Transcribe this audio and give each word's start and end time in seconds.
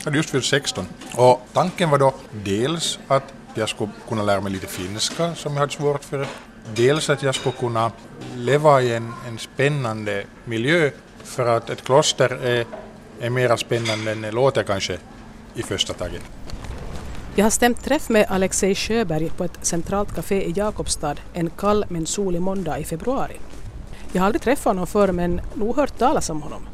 Jag 0.00 0.04
hade 0.04 0.16
just 0.16 0.30
fyllt 0.30 0.44
16. 0.44 0.86
Och 1.16 1.42
tanken 1.52 1.90
var 1.90 1.98
då 1.98 2.14
dels 2.44 2.98
att 3.08 3.34
jag 3.54 3.68
skulle 3.68 3.90
kunna 4.08 4.22
lära 4.22 4.40
mig 4.40 4.52
lite 4.52 4.66
finska 4.66 5.34
som 5.34 5.52
jag 5.52 5.60
hade 5.60 5.72
svårt 5.72 6.04
för. 6.04 6.26
Dels 6.74 7.10
att 7.10 7.22
jag 7.22 7.34
skulle 7.34 7.54
kunna 7.54 7.92
leva 8.36 8.82
i 8.82 8.94
en, 8.94 9.12
en 9.28 9.38
spännande 9.38 10.24
miljö 10.44 10.90
för 11.24 11.56
att 11.56 11.70
ett 11.70 11.84
kloster 11.84 12.44
är, 12.44 12.66
är 13.20 13.30
mera 13.30 13.56
spännande 13.56 14.12
än 14.12 14.20
det 14.20 14.30
låter 14.30 14.62
kanske 14.62 14.98
i 15.54 15.62
första 15.62 15.92
taget. 15.92 16.22
Jag 17.34 17.44
har 17.44 17.50
stämt 17.50 17.84
träff 17.84 18.08
med 18.08 18.26
Alexej 18.28 18.74
Sjöberg 18.74 19.30
på 19.30 19.44
ett 19.44 19.58
centralt 19.62 20.14
café 20.14 20.44
i 20.44 20.52
Jakobstad 20.56 21.16
en 21.32 21.50
kall 21.50 21.84
men 21.88 22.06
solig 22.06 22.42
måndag 22.42 22.78
i 22.78 22.84
februari. 22.84 23.36
Jag 24.12 24.22
har 24.22 24.26
aldrig 24.26 24.42
träffat 24.42 24.64
honom 24.64 24.86
förr 24.86 25.12
men 25.12 25.40
nog 25.54 25.76
hört 25.76 25.98
talas 25.98 26.30
om 26.30 26.42
honom. 26.42 26.68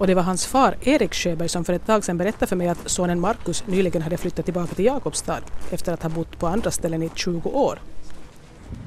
Och 0.00 0.06
det 0.06 0.14
var 0.14 0.22
hans 0.22 0.46
far 0.46 0.76
Erik 0.82 1.14
Sjöberg 1.14 1.48
som 1.48 1.64
för 1.64 1.72
ett 1.72 1.86
tag 1.86 2.04
sedan 2.04 2.18
berättade 2.18 2.46
för 2.46 2.56
mig 2.56 2.68
att 2.68 2.78
sonen 2.86 3.20
Markus 3.20 3.64
nyligen 3.66 4.02
hade 4.02 4.16
flyttat 4.16 4.44
tillbaka 4.44 4.74
till 4.74 4.84
Jakobstad 4.84 5.40
efter 5.70 5.92
att 5.92 6.02
ha 6.02 6.10
bott 6.10 6.38
på 6.38 6.46
andra 6.46 6.70
ställen 6.70 7.02
i 7.02 7.10
20 7.14 7.48
år. 7.48 7.78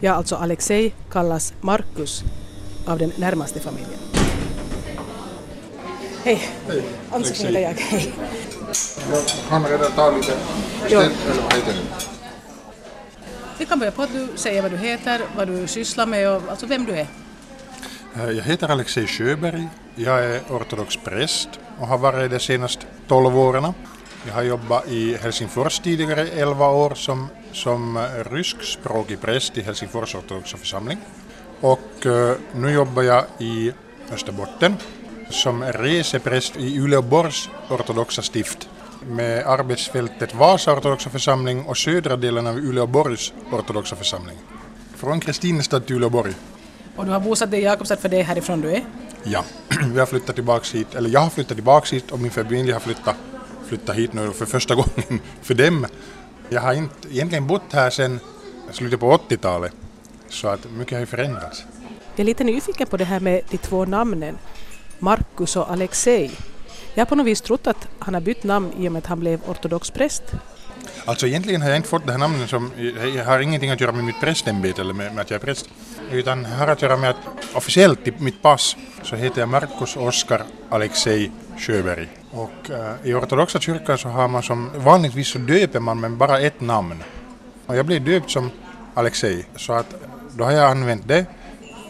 Ja, 0.02 0.14
alltså 0.14 0.36
Alexej 0.36 0.94
kallas 1.12 1.54
Markus 1.62 2.24
av 2.88 2.98
den 3.00 3.12
närmaste 3.18 3.60
familjen. 3.60 4.00
Hej! 6.24 6.50
Hej, 6.68 6.84
Ann-Sofie 7.12 7.48
heter 7.48 7.62
jag. 7.62 7.74
Hej! 7.74 8.14
Han 9.50 9.66
redan 9.66 9.92
tagit 9.92 10.26
lite 10.28 10.38
Ja. 10.90 11.02
eller 11.02 11.42
vad 11.44 11.54
heter 11.54 11.74
det? 11.74 12.08
Vi 13.58 13.66
kan 13.66 13.80
börja 13.80 13.92
på 13.92 14.02
att 14.02 14.14
du 14.14 14.28
säger 14.36 14.62
vad 14.62 14.72
du 14.72 14.78
heter, 14.78 15.22
vad 15.38 15.48
du 15.48 15.68
sysslar 15.68 16.06
med 16.06 16.30
och 16.30 16.42
alltså 16.50 16.66
vem 16.66 16.86
du 16.86 16.92
är. 16.92 17.08
Eh, 18.16 18.32
jag 18.32 18.44
heter 18.44 18.70
Alexej 18.70 19.08
Sjöberg. 19.08 19.70
Jag 19.96 20.26
är 20.26 20.42
ortodox 20.50 20.98
präst 21.04 21.50
och 21.80 21.88
har 21.88 21.98
varit 21.98 22.32
det 22.32 22.40
senaste 22.40 22.86
12 23.08 23.38
åren. 23.38 23.74
Jag 24.28 24.34
har 24.34 24.44
jobbat 24.44 24.88
i 24.88 25.16
Helsingfors 25.16 25.80
tidigare 25.80 26.28
11 26.28 26.70
år 26.70 26.94
som, 26.96 27.28
som 27.52 27.98
eh, 27.98 28.02
ryskspråkig 28.32 29.22
präst 29.22 29.58
i 29.58 29.62
Helsingfors 29.62 30.16
ortodoxa 30.16 30.58
församling. 30.58 30.98
Och 31.62 32.06
eh, 32.06 32.36
nu 32.56 32.72
jobbar 32.72 33.04
jag 33.04 33.26
i 33.40 33.72
Österbotten 34.12 34.76
som 35.30 35.64
resepräst 35.64 36.58
i 36.58 36.80
Uleåborgs 36.80 37.50
ortodoxa 37.70 38.22
stift 38.22 38.70
med 39.08 39.46
arbetsfältet 39.46 40.36
Vasa 40.36 40.74
ortodoxa 40.74 41.10
församling 41.10 41.66
och 41.66 41.78
södra 41.78 42.16
delen 42.16 42.48
av 42.48 42.58
Uleåborgs 42.58 43.34
ortodoxa 43.52 43.96
församling. 43.96 44.38
Från 44.96 45.20
Kristinestad 45.20 45.86
till 45.86 45.96
Uleåborg. 45.96 46.34
Och 46.96 47.06
du 47.06 47.12
har 47.12 47.20
bosatt 47.20 47.52
dig 47.52 47.60
i 47.60 47.64
Jakobstad 47.64 47.98
för 47.98 48.10
det 48.10 48.20
är 48.20 48.24
härifrån 48.24 48.62
du 48.62 48.72
är? 48.72 48.84
Ja, 49.24 49.44
vi 49.94 50.00
har 50.00 50.06
flyttat 50.06 50.36
tillbaks 50.36 50.76
hit, 50.76 50.96
eller 50.96 51.10
jag 51.10 51.20
har 51.20 51.30
flyttat 51.30 51.58
tillbaks 51.58 51.94
hit 51.94 52.12
och 52.12 52.20
min 52.20 52.32
familj 52.32 52.72
har 52.72 52.80
flyttat, 52.80 53.16
flyttat 53.68 53.96
hit 53.96 54.14
nu 54.14 54.32
för 54.32 54.46
första 54.46 54.76
gången 54.82 55.22
för 55.42 55.54
dem. 55.54 55.86
Jag 56.50 56.62
har 56.62 56.74
inte 56.74 57.08
egentligen 57.12 57.48
bott 57.48 57.74
här 57.74 57.90
sedan 57.90 58.20
slutet 58.72 59.00
på 59.00 59.18
80-talet, 59.18 59.74
så 60.30 60.48
att 60.48 60.72
mycket 60.72 60.94
har 60.94 61.00
ju 61.00 61.06
förändrats. 61.06 61.64
Jag 62.16 62.20
är 62.20 62.26
lite 62.26 62.44
nyfiken 62.44 62.88
på 62.88 62.98
det 62.98 63.06
här 63.06 63.20
med 63.20 63.42
de 63.50 63.58
två 63.58 63.86
namnen, 63.86 64.38
Markus 65.00 65.56
och 65.56 65.72
Alexej. 65.72 66.32
Jag 66.94 67.02
har 67.02 67.06
på 67.06 67.16
något 67.16 67.26
vis 67.26 67.42
trott 67.42 67.68
att 67.68 67.88
han 68.00 68.14
har 68.14 68.22
bytt 68.22 68.44
namn 68.44 68.74
i 68.80 68.88
och 68.88 68.92
med 68.92 69.00
att 69.00 69.06
han 69.06 69.20
blev 69.20 69.42
ortodox 69.48 69.92
präst. 69.92 70.24
Alltså 71.06 71.28
egentligen 71.28 71.62
har 71.62 71.70
jag 71.70 71.78
inte 71.78 71.90
fått 71.90 72.06
det 72.06 72.12
här 72.12 72.20
namnet 72.20 72.50
som, 72.50 72.72
jag 73.16 73.26
har 73.26 73.40
ingenting 73.40 73.70
att 73.72 73.82
göra 73.82 73.92
med 73.92 74.04
mitt 74.04 74.20
prästämbete 74.20 74.82
eller 74.82 74.94
med, 74.94 75.16
med 75.16 75.22
att 75.22 75.30
jag 75.30 75.42
är 75.42 75.46
präst, 75.46 75.70
utan 76.12 76.46
har 76.46 76.68
att 76.68 76.82
göra 76.82 76.98
med 76.98 77.10
att 77.10 77.56
officiellt 77.56 78.08
i 78.08 78.14
mitt 78.18 78.42
pass 78.42 78.76
så 79.04 79.16
heter 79.16 79.40
jag 79.40 79.50
Markus 79.50 79.98
Oskar 79.98 80.44
Alexej 80.70 81.32
Sjöberg. 81.58 82.08
Och 82.32 82.70
äh, 82.70 83.10
i 83.10 83.14
ortodoxa 83.14 83.60
kyrkan 83.60 83.98
så 83.98 84.10
har 84.10 84.28
man 84.28 84.44
som, 84.44 84.70
vanligtvis 84.76 85.28
så 85.28 85.40
döper 85.40 85.80
man 85.80 86.00
med 86.00 86.12
bara 86.12 86.40
ett 86.40 86.62
namn. 86.62 87.04
Och 87.66 87.76
jag 87.76 87.86
blev 87.86 88.04
döpt 88.04 88.32
som 88.32 88.52
Alexej, 88.94 89.46
så 89.56 89.74
att 89.74 89.96
då 90.38 90.44
har 90.44 90.52
jag 90.52 90.72
använt 90.72 91.08
det. 91.08 91.26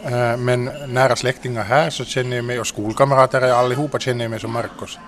Äh, 0.04 0.36
men 0.36 0.70
nära 0.88 1.16
släktingar 1.16 1.64
här 1.64 1.90
så 1.90 2.04
känner 2.04 2.36
jag 2.36 2.44
mig, 2.44 2.60
och 2.60 2.66
skolkamrater 2.66 3.42
allihopa 3.42 3.98
känner 3.98 4.24
jag 4.24 4.30
mig 4.30 4.40
som 4.40 4.52
Markus. 4.52 4.98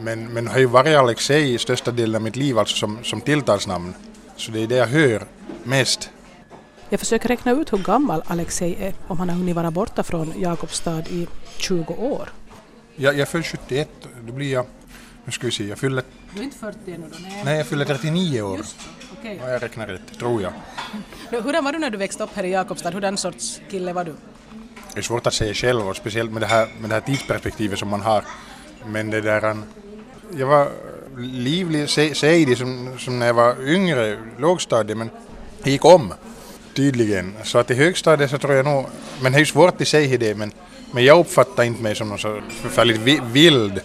Men, 0.00 0.26
men 0.26 0.48
har 0.48 0.58
ju 0.58 0.66
varit 0.66 0.96
Alexej 0.96 1.54
i 1.54 1.58
största 1.58 1.90
delen 1.90 2.14
av 2.14 2.22
mitt 2.22 2.36
liv, 2.36 2.58
alltså 2.58 2.76
som, 2.76 2.98
som 3.02 3.20
tilltalsnamn. 3.20 3.94
Så 4.36 4.50
det 4.52 4.62
är 4.62 4.66
det 4.66 4.76
jag 4.76 4.86
hör 4.86 5.22
mest. 5.62 6.10
Jag 6.90 7.00
försöker 7.00 7.28
räkna 7.28 7.52
ut 7.52 7.72
hur 7.72 7.78
gammal 7.78 8.22
Alexej 8.26 8.76
är, 8.80 8.94
om 9.08 9.18
han 9.18 9.28
har 9.28 9.36
hunnit 9.36 9.56
vara 9.56 9.70
borta 9.70 10.02
från 10.02 10.32
Jakobstad 10.40 11.00
i 11.10 11.26
20 11.56 11.94
år. 11.94 12.28
Jag, 12.96 13.18
jag 13.18 13.28
föll 13.28 13.42
71, 13.42 13.88
då 14.26 14.32
blir 14.32 14.52
jag, 14.52 14.66
nu 15.24 15.32
ska 15.32 15.46
vi 15.46 15.52
se, 15.52 15.64
jag 15.64 15.78
fyller, 15.78 16.02
Du 16.34 16.40
är 16.40 16.44
inte 16.44 16.58
40 16.58 16.78
ännu 16.86 17.06
då? 17.12 17.16
Nej. 17.22 17.42
nej 17.44 17.56
jag 17.58 17.66
fyller 17.66 17.84
39 17.84 18.42
år. 18.42 18.60
Okej. 19.18 19.40
Ja, 19.42 19.50
jag 19.50 19.62
räknar 19.62 19.86
rätt, 19.86 20.18
tror 20.18 20.42
jag. 20.42 20.52
Hurdan 21.42 21.64
var 21.64 21.72
du 21.72 21.78
när 21.78 21.90
du 21.90 21.98
växte 21.98 22.22
upp 22.24 22.30
här 22.34 22.44
i 22.44 22.50
Jakobstad? 22.50 22.90
Hurdan 22.90 23.16
sorts 23.16 23.60
kille 23.70 23.92
var 23.92 24.04
du? 24.04 24.14
Det 24.94 24.98
är 25.00 25.02
svårt 25.02 25.26
att 25.26 25.34
säga 25.34 25.54
själv, 25.54 25.88
och 25.88 25.96
speciellt 25.96 26.32
med 26.32 26.42
det 26.42 26.46
här, 26.46 26.68
med 26.80 26.90
det 26.90 26.94
här 26.94 27.00
tidsperspektivet 27.00 27.78
som 27.78 27.88
man 27.88 28.00
har. 28.00 28.24
Men 28.86 29.10
det 29.10 29.20
där, 29.20 29.42
en- 29.42 29.64
jag 30.36 30.46
var 30.46 30.68
livlig, 31.18 31.90
se- 31.90 32.14
sejdig 32.14 32.58
som, 32.58 32.98
som 32.98 33.18
när 33.18 33.26
jag 33.26 33.34
var 33.34 33.68
yngre, 33.68 34.18
lågstadiet, 34.38 34.98
men 34.98 35.10
det 35.62 35.70
gick 35.70 35.84
om 35.84 36.14
tydligen. 36.76 37.34
Så 37.44 37.58
att 37.58 37.70
i 37.70 37.74
högstadiet 37.74 38.30
så 38.30 38.38
tror 38.38 38.54
jag 38.54 38.64
nog, 38.64 38.86
men 39.20 39.32
det 39.32 39.36
är 39.36 39.40
ju 39.40 39.46
svårt 39.46 39.80
i 39.80 39.84
sig 39.84 40.18
det, 40.18 40.34
men, 40.34 40.52
men 40.92 41.04
jag 41.04 41.18
uppfattar 41.18 41.62
inte 41.64 41.82
mig 41.82 41.94
som 41.94 42.08
någon 42.08 42.18
så 42.18 42.40
förfärligt 42.62 43.00
vi- 43.00 43.20
vild, 43.32 43.80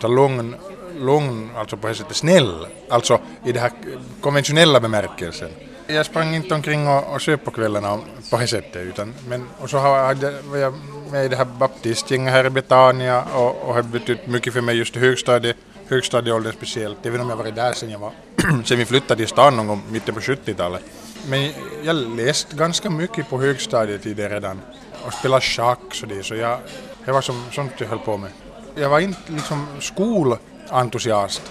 så 0.00 0.08
lugn, 0.08 0.54
lugn, 0.98 1.50
alltså 1.56 1.76
på 1.76 1.88
det 1.88 1.94
sättet 1.94 2.16
snäll, 2.16 2.66
alltså 2.88 3.18
i 3.44 3.52
den 3.52 3.62
här 3.62 3.72
konventionella 4.20 4.80
bemärkelsen. 4.80 5.48
Jag 5.86 6.06
sprang 6.06 6.34
inte 6.34 6.54
omkring 6.54 6.88
och, 6.88 7.14
och 7.14 7.22
söp 7.22 7.44
på 7.44 7.50
kvällarna 7.50 7.98
på 8.30 8.36
det 8.36 8.46
sättet, 8.46 8.82
utan, 8.82 9.14
men, 9.28 9.46
och 9.58 9.70
så 9.70 9.78
hade, 9.78 10.34
var 10.42 10.56
jag 10.56 10.74
med 11.12 11.24
i 11.24 11.28
det 11.28 11.36
här 11.36 11.44
baptistgänget 11.44 12.32
här 12.32 12.46
i 12.46 12.50
Betania 12.50 13.22
och, 13.34 13.62
och 13.62 13.74
har 13.74 13.82
betytt 13.82 14.26
mycket 14.26 14.52
för 14.52 14.60
mig 14.60 14.76
just 14.76 14.96
i 14.96 14.98
högstadiet, 14.98 15.56
högstadieåldern 15.88 16.52
speciellt, 16.52 17.06
även 17.06 17.20
om 17.20 17.30
jag 17.30 17.36
varit 17.36 17.54
där 17.54 17.72
sedan 17.72 17.90
jag 17.90 17.98
var, 17.98 18.12
sen 18.64 18.78
vi 18.78 18.84
flyttade 18.84 19.16
till 19.16 19.28
stan 19.28 19.56
någon 19.56 19.66
gång 19.66 19.82
mitten 19.90 20.14
på 20.14 20.20
70-talet. 20.20 20.82
Men 21.28 21.50
jag 21.82 21.96
läste 21.96 22.56
ganska 22.56 22.90
mycket 22.90 23.30
på 23.30 23.40
högstadiet 23.40 24.06
i 24.06 24.14
det 24.14 24.28
redan 24.28 24.60
och 25.06 25.12
spelade 25.12 25.40
schack 25.42 25.78
så 25.92 26.06
det, 26.06 26.22
så 26.22 26.34
jag, 26.34 26.58
det 27.04 27.12
var 27.12 27.20
som, 27.20 27.44
sånt 27.52 27.72
jag 27.78 27.86
höll 27.88 27.98
på 27.98 28.16
med. 28.16 28.30
Jag 28.74 28.88
var 28.88 29.00
inte 29.00 29.32
liksom 29.32 29.66
skolentusiast. 29.80 31.42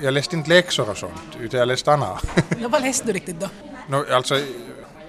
Jag 0.00 0.14
läste 0.14 0.36
inte 0.36 0.48
läxor 0.48 0.90
och 0.90 0.96
sånt, 0.96 1.36
utan 1.40 1.58
jag 1.60 1.68
läste 1.68 1.92
annat. 1.92 2.24
Ja, 2.60 2.68
vad 2.68 2.82
läste 2.82 3.06
du 3.06 3.12
riktigt 3.12 3.40
då? 3.40 3.48
no, 3.88 4.04
alltså, 4.12 4.36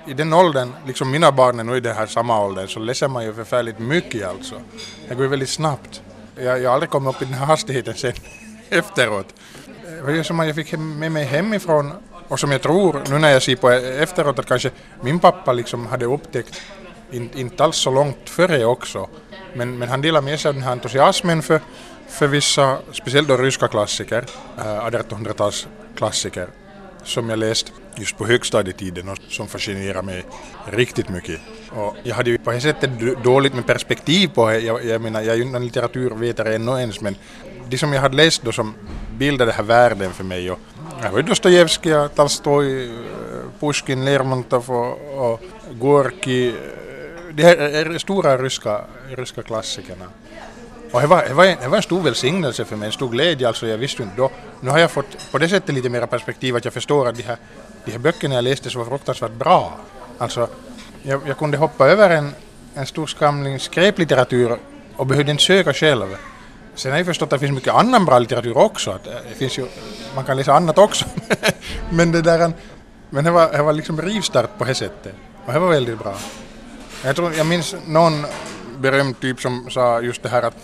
i- 0.08 0.14
den 0.14 0.34
åldern, 0.34 0.72
liksom 0.88 1.12
mina 1.12 1.32
barn 1.32 1.60
är 1.60 1.64
nu 1.64 1.78
i 1.78 1.80
den 1.80 1.96
här 1.96 2.06
samma 2.08 2.46
åldern, 2.46 2.68
så 2.68 2.80
läser 2.80 3.08
man 3.08 3.24
ju 3.24 3.34
förfärligt 3.34 3.80
mycket 3.80 4.28
alltså. 4.28 4.56
Det 5.10 5.16
går 5.16 5.24
ju 5.24 5.30
väldigt 5.30 5.50
snabbt. 5.50 6.02
Jag, 6.36 6.62
jag 6.62 6.70
har 6.70 6.74
aldrig 6.74 6.90
kommit 6.90 7.16
upp 7.16 7.22
i 7.22 7.26
den 7.26 7.34
här 7.34 7.46
hastigheten 7.46 7.94
sen 7.96 8.14
efteråt. 8.70 9.28
Det 9.86 10.02
var 10.02 10.12
ju 10.12 10.24
som 10.24 10.40
att 10.40 10.48
jag 10.48 10.56
fick 10.56 10.72
med 10.78 11.12
mig 11.12 11.24
hemifrån 11.24 11.92
och 12.28 12.40
som 12.40 12.52
jag 12.52 12.62
tror, 12.62 13.02
nu 13.10 13.20
när 13.20 13.30
jag 13.30 13.42
ser 13.42 13.56
på 13.56 13.70
efteråt, 13.70 14.40
att 14.40 14.46
kanske 14.46 14.72
min 15.02 15.20
pappa 15.20 15.54
liksom 15.54 15.88
hade 15.88 16.06
upptäckt, 16.06 16.62
in, 17.12 17.30
inte 17.36 17.64
alls 17.64 17.78
så 17.78 17.92
långt 17.92 18.30
före 18.30 18.66
också, 18.66 19.10
men, 19.54 19.78
men 19.78 19.90
han 19.90 20.02
delade 20.02 20.26
med 20.26 20.40
sig 20.40 20.50
av 20.50 20.56
den 20.56 20.64
här 20.64 20.72
entusiasmen 20.72 21.42
för, 21.42 21.62
för 22.08 22.28
vissa, 22.28 22.78
speciellt 22.92 23.28
då 23.28 23.38
ryska 23.38 23.68
klassiker, 23.68 24.26
eh, 24.58 24.78
äh, 24.78 24.86
1800-talsklassiker, 24.86 26.48
som 27.04 27.30
jag 27.30 27.40
läst 27.40 27.72
just 27.96 28.18
på 28.18 28.26
högstadietiden 28.26 29.10
och 29.10 29.18
som 29.30 29.48
fascinerar 29.48 30.02
mig 30.02 30.26
riktigt 30.72 31.10
mycket. 31.10 31.40
Och 31.76 31.96
jag 32.04 32.16
hade 32.16 32.30
ju 32.30 32.38
på 32.38 32.52
det 32.52 32.62
sättet 32.62 32.90
dåligt 33.24 33.54
med 33.54 33.68
perspektiv 33.68 34.28
på 34.28 34.50
det. 34.50 34.60
Jag, 34.60 34.86
jag 34.86 35.02
menar, 35.02 35.22
jag 35.22 35.34
är 35.34 35.38
ju 35.38 35.44
inte 35.44 35.58
en 35.58 35.66
litteraturvetare 35.66 36.56
ännu 36.56 36.72
ens, 36.72 37.02
men 37.02 37.16
de 37.70 37.78
som 37.78 37.94
jag 37.94 38.02
hade 38.02 38.16
läst 38.16 38.44
då 38.44 38.52
som 38.52 38.74
bildade 39.18 39.52
den 39.52 39.56
här 39.56 39.64
världen 39.64 40.14
för 40.14 40.24
mig. 40.24 40.52
Och, 40.52 40.60
det 41.02 41.10
var 41.10 41.18
ju 41.18 41.24
Dostojevskij, 41.24 42.10
Tolstoj, 42.16 42.84
eh, 42.84 42.90
Pusjkin, 43.60 44.06
Lermontov 44.06 44.72
och, 44.72 45.32
och 45.32 45.42
Gorki. 45.72 46.50
Eh, 46.50 46.56
de 47.34 47.44
här 47.44 47.58
är 47.58 47.98
stora 47.98 48.38
ryska, 48.38 48.82
ryska 49.18 49.44
klassikerna. 49.44 50.06
Och 50.92 51.02
det 51.02 51.08
var, 51.08 51.26
det, 51.28 51.34
var 51.34 51.46
en, 51.46 51.58
det 51.62 51.68
var 51.68 51.78
en 51.78 51.84
stor 51.84 52.02
välsignelse 52.02 52.66
för 52.66 52.76
mig, 52.76 52.86
en 52.86 52.92
stor 52.92 53.10
glädje. 53.10 53.48
Alltså 53.48 53.68
jag 53.68 53.78
visste 53.78 54.04
inte 54.04 54.16
då. 54.18 54.32
Nu 54.62 54.70
har 54.70 54.80
jag 54.80 54.92
fått 54.92 55.32
på 55.32 55.38
det 55.38 55.50
sättet 55.50 55.76
lite 55.76 55.90
mer 55.90 56.06
perspektiv 56.06 56.56
att 56.56 56.66
jag 56.66 56.74
förstår 56.74 57.08
att 57.08 57.16
de 57.16 57.24
här, 57.24 57.38
de 57.86 57.92
här 57.92 58.00
böckerna 58.00 58.36
jag 58.36 58.44
läste 58.44 58.70
så 58.70 58.80
var 58.80 58.86
fruktansvärt 58.86 59.32
bra. 59.32 59.78
Alltså, 60.18 60.48
jag, 61.04 61.22
jag 61.28 61.38
kunde 61.38 61.58
hoppa 61.58 61.88
över 61.88 62.10
en, 62.10 62.36
en 62.76 62.86
stor 62.86 63.08
skamling 63.08 63.60
skräplitteratur 63.60 64.58
och 64.96 65.06
behövde 65.06 65.32
inte 65.32 65.44
söka 65.44 65.74
själv. 65.74 66.18
Sen 66.76 66.92
har 66.92 67.00
jag 67.00 67.06
förstått 67.06 67.34
att 67.34 67.40
det 67.40 67.48
finns 67.48 67.56
mycket 67.56 67.74
annan 67.74 68.06
bra 68.06 68.20
litteratur 68.20 68.58
också. 68.58 68.92
Att 68.92 69.08
eh, 69.08 69.14
det 69.30 69.36
finns 69.36 69.58
ju, 69.58 69.68
man 70.16 70.24
kan 70.24 70.38
läsa 70.38 70.54
annat 70.54 70.78
också. 70.78 71.06
men 71.90 72.12
det 72.12 72.22
där, 72.22 72.52
men 73.10 73.24
det 73.24 73.32
var, 73.32 73.52
det 73.52 73.64
var 73.64 73.74
liksom 73.74 74.02
rivstart 74.02 74.58
på 74.58 74.64
det 74.64 74.76
sättet. 74.76 75.14
Och 75.46 75.54
det 75.54 75.60
var 75.60 75.70
väldigt 75.70 76.00
bra. 76.00 76.16
Jag, 77.04 77.16
tror, 77.16 77.34
jag 77.34 77.46
minns 77.46 77.76
någon 77.88 78.26
berömd 78.78 79.20
typ 79.20 79.42
som 79.42 79.70
sa 79.70 80.02
just 80.02 80.24
det 80.24 80.30
här 80.30 80.42
att 80.42 80.58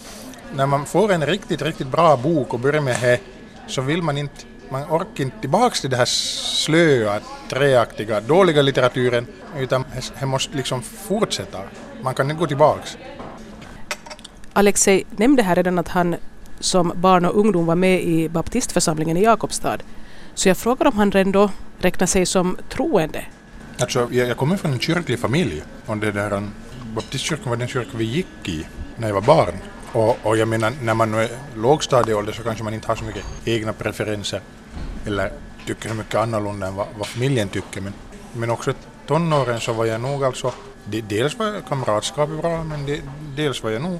när 0.53 0.65
man 0.65 0.85
får 0.85 1.11
en 1.11 1.25
riktigt, 1.25 1.61
riktigt 1.61 1.87
bra 1.87 2.17
bok 2.17 2.53
och 2.53 2.59
börjar 2.59 2.81
med 2.81 2.97
det 3.01 3.19
så 3.67 3.81
vill 3.81 4.01
man 4.01 4.17
inte, 4.17 4.35
man 4.69 4.83
orkar 4.83 5.23
inte 5.23 5.39
tillbaks 5.41 5.81
till 5.81 5.89
det 5.89 5.97
här 5.97 6.05
slöa, 6.05 7.19
träaktiga, 7.49 8.21
dåliga 8.21 8.61
litteraturen 8.61 9.27
utan 9.57 9.85
det 10.19 10.25
måste 10.25 10.57
liksom 10.57 10.81
fortsätta. 10.81 11.59
Man 12.01 12.13
kan 12.13 12.31
inte 12.31 12.39
gå 12.39 12.47
tillbaks. 12.47 12.97
Alexei 14.59 15.05
nämnde 15.09 15.43
här 15.43 15.55
redan 15.55 15.79
att 15.79 15.87
han 15.87 16.15
som 16.59 16.93
barn 16.95 17.25
och 17.25 17.39
ungdom 17.39 17.65
var 17.65 17.75
med 17.75 18.03
i 18.03 18.29
baptistförsamlingen 18.29 19.17
i 19.17 19.23
Jakobstad. 19.23 19.77
Så 20.33 20.49
jag 20.49 20.57
frågar 20.57 20.85
om 20.85 20.97
han 20.97 21.11
ändå 21.15 21.51
räknar 21.77 22.07
sig 22.07 22.25
som 22.25 22.57
troende. 22.69 23.25
Alltså, 23.79 24.07
jag, 24.11 24.27
jag 24.27 24.37
kommer 24.37 24.57
från 24.57 24.73
en 24.73 24.79
kyrklig 24.79 25.19
familj 25.19 25.63
och 25.85 25.97
det 25.97 26.11
där, 26.11 26.33
um, 26.33 26.51
baptistkyrkan 26.95 27.49
var 27.49 27.57
den 27.57 27.67
kyrka 27.67 27.89
vi 27.93 28.03
gick 28.03 28.49
i 28.49 28.65
när 28.97 29.07
jag 29.07 29.15
var 29.15 29.21
barn. 29.21 29.53
Och, 29.91 30.17
och 30.23 30.37
jag 30.37 30.47
menar, 30.47 30.73
när 30.81 30.93
man 30.93 31.13
är 31.13 31.29
lågstadieålder 31.55 32.33
så 32.33 32.43
kanske 32.43 32.63
man 32.63 32.73
inte 32.73 32.87
har 32.87 32.95
så 32.95 33.03
mycket 33.03 33.25
egna 33.45 33.73
preferenser 33.73 34.41
eller 35.05 35.31
tycker 35.67 35.89
så 35.89 35.95
mycket 35.95 36.15
annorlunda 36.15 36.67
än 36.67 36.75
vad, 36.75 36.87
vad 36.97 37.07
familjen 37.07 37.49
tycker. 37.49 37.81
Men, 37.81 37.93
men 38.33 38.49
också 38.49 38.73
tonåren 39.07 39.59
så 39.59 39.73
var 39.73 39.85
jag 39.85 40.01
nog 40.01 40.23
alltså, 40.23 40.53
dels 40.85 41.37
var 41.39 41.61
kamratskapet 41.69 42.41
bra 42.41 42.63
men 42.63 42.85
de, 42.85 43.01
dels 43.35 43.63
var 43.63 43.69
jag 43.69 43.81
nog 43.81 43.99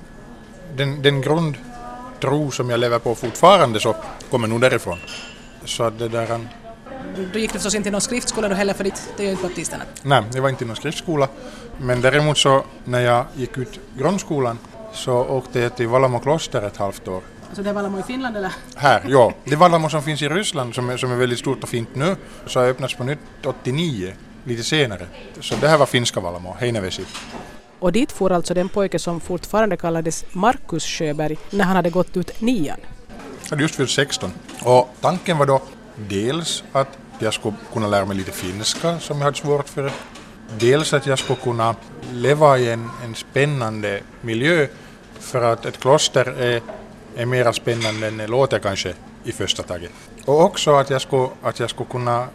den, 0.76 1.02
den 1.02 1.22
grundtro 1.22 2.52
som 2.52 2.70
jag 2.70 2.80
lever 2.80 3.00
på 3.00 3.16
fortfarande 3.16 3.80
så 3.80 3.96
kommer 4.30 4.48
nog 4.48 4.62
därifrån. 4.62 4.98
Så 5.66 5.90
det 5.90 6.08
där... 6.08 6.48
Du 7.34 7.40
gick 7.40 7.52
förstås 7.52 7.76
inte 7.76 7.90
i 7.90 7.92
någon 7.92 8.02
skriftskola 8.02 8.50
då 8.50 8.56
heller 8.56 8.74
för 8.74 8.84
ditt, 8.84 9.14
det 9.18 9.24
är 9.24 9.26
ju 9.26 9.32
inte 9.32 9.44
baptisterna? 9.44 9.84
Nej, 10.04 10.24
jag 10.34 10.42
var 10.42 10.50
inte 10.50 10.64
i 10.64 10.68
någon 10.68 10.76
skriftskola. 10.76 11.28
Men 11.78 12.02
däremot 12.02 12.38
så 12.38 12.64
när 12.86 13.00
jag 13.00 13.26
gick 13.36 13.58
ut 13.58 13.80
grundskolan 13.98 14.60
så 14.94 15.14
åkte 15.14 15.60
jag 15.60 15.76
till 15.76 15.88
Valamo 15.88 16.20
kloster 16.20 16.62
ett 16.62 16.78
halvt 16.78 17.08
år. 17.08 17.22
Så 17.54 17.62
det 17.62 17.70
är 17.70 17.74
Valamo 17.74 18.00
i 18.00 18.04
Finland 18.04 18.38
eller? 18.38 18.52
Här, 18.76 19.04
ja. 19.08 19.34
Det 19.44 19.56
Valamo 19.56 19.90
som 19.90 20.02
finns 20.02 20.22
i 20.22 20.30
Ryssland 20.30 20.76
som 20.76 20.90
är, 20.90 20.98
som 20.98 21.12
är 21.12 21.16
väldigt 21.16 21.40
stort 21.40 21.64
och 21.64 21.70
fint 21.70 21.96
nu 21.96 22.16
så 22.46 22.60
har 22.60 22.68
öppnats 22.68 22.94
på 22.94 23.04
nytt 23.04 23.20
89, 23.46 24.14
lite 24.44 24.64
senare. 24.64 25.08
Så 25.40 25.56
det 25.56 25.68
här 25.68 25.78
var 25.78 25.86
finska 25.86 26.20
Valamo, 26.20 26.56
Heinävesi. 26.60 27.06
Och 27.80 27.92
dit 27.92 28.12
for 28.12 28.32
alltså 28.32 28.54
den 28.54 28.70
pojke 28.70 29.00
som 29.00 29.20
fortfarande 29.20 29.78
kallades 29.78 30.26
Markus 30.32 30.86
Sjöberg 30.86 31.38
när 31.50 31.66
han 31.66 31.76
hade 31.76 31.90
gått 31.90 32.18
ut 32.18 32.42
nian. 32.42 32.80
Jag 33.44 33.50
hade 33.50 33.62
just 33.62 33.76
fyllt 33.76 33.90
16 33.90 34.32
och 34.64 34.90
tanken 35.02 35.38
var 35.38 35.46
då 35.46 35.62
dels 35.96 36.64
att 36.72 36.98
jag 37.20 37.34
skulle 37.34 37.56
kunna 37.74 37.88
lära 37.88 38.06
mig 38.06 38.18
lite 38.18 38.32
finska 38.32 39.00
som 39.00 39.18
jag 39.18 39.26
hade 39.26 39.38
svårt 39.38 39.70
för. 39.70 39.92
Dels 40.60 40.94
att 40.94 41.06
jag 41.06 41.20
skulle 41.20 41.40
kunna 41.40 41.76
leva 42.14 42.58
i 42.58 42.72
en, 42.72 42.90
en 43.04 43.16
spännande 43.16 44.02
miljö 44.22 44.68
för 45.20 45.42
att 45.42 45.66
ett 45.66 45.80
kloster 45.80 46.26
är, 46.26 46.62
är 47.16 47.26
mer 47.26 47.52
spännande 47.52 48.08
än 48.08 48.18
det 48.18 48.28
låter 48.28 48.60
kanske 48.60 48.94
i 49.24 49.32
första 49.32 49.64
taget. 49.64 49.92
Och 50.26 50.44
också 50.44 50.76
att 50.76 50.90
jag 50.90 51.02
skulle, 51.02 51.30
att 51.44 51.60
jag 51.60 51.70
skulle 51.70 51.90
kunna 51.90 52.22
eh, 52.22 52.28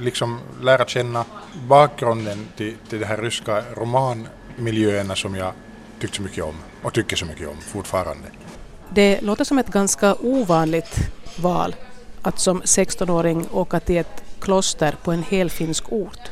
liksom 0.00 0.40
lära 0.62 0.86
känna 0.86 1.24
bakgrunden 1.68 2.48
till, 2.56 2.74
till 2.88 3.00
den 3.00 3.08
här 3.08 3.16
ryska 3.16 3.62
romanmiljöerna 4.56 5.16
som 5.16 5.34
jag 5.34 5.52
tyckte 6.00 6.16
så 6.16 6.22
mycket 6.22 6.44
om 6.44 6.54
och 6.82 6.92
tycker 6.92 7.16
så 7.16 7.26
mycket 7.26 7.48
om 7.48 7.56
fortfarande. 7.60 8.28
Det 8.94 9.20
låter 9.20 9.44
som 9.44 9.58
ett 9.58 9.68
ganska 9.68 10.14
ovanligt 10.14 10.98
val 11.36 11.74
att 12.22 12.38
som 12.38 12.62
16-åring 12.62 13.48
åka 13.52 13.80
till 13.80 13.96
ett 13.96 14.24
kloster 14.40 14.96
på 15.02 15.12
en 15.12 15.22
helfinsk 15.22 15.92
ort. 15.92 16.30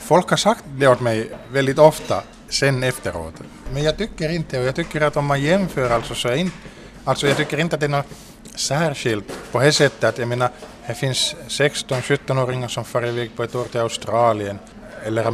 Folk 0.00 0.30
har 0.30 0.36
sagt 0.36 0.64
det 0.66 0.88
åt 0.88 1.00
mig 1.00 1.30
väldigt 1.52 1.78
ofta 1.78 2.22
sen 2.48 2.82
efteråt. 2.82 3.34
Men 3.72 3.82
jag 3.82 3.96
tycker 3.96 4.28
inte, 4.28 4.58
och 4.58 4.64
jag 4.64 4.74
tycker 4.74 5.00
att 5.00 5.16
om 5.16 5.26
man 5.26 5.42
jämför 5.42 5.90
alltså 5.90 6.14
så 6.14 6.28
är 6.28 6.36
inte, 6.36 6.56
alltså 7.04 7.26
jag 7.26 7.36
tycker 7.36 7.58
inte 7.58 7.76
att 7.76 7.80
det 7.80 7.86
är 7.86 7.90
något 7.90 8.06
särskilt 8.54 9.52
på 9.52 9.60
det 9.60 9.72
sättet 9.72 10.04
att 10.04 10.18
jag 10.18 10.28
menar, 10.28 10.50
det 10.86 10.94
finns 10.94 11.34
16-17-åringar 11.48 12.68
som 12.68 12.84
far 12.84 13.06
iväg 13.06 13.36
på 13.36 13.42
ett 13.42 13.54
år 13.54 13.64
till 13.64 13.80
Australien 13.80 14.58
eller 15.06 15.24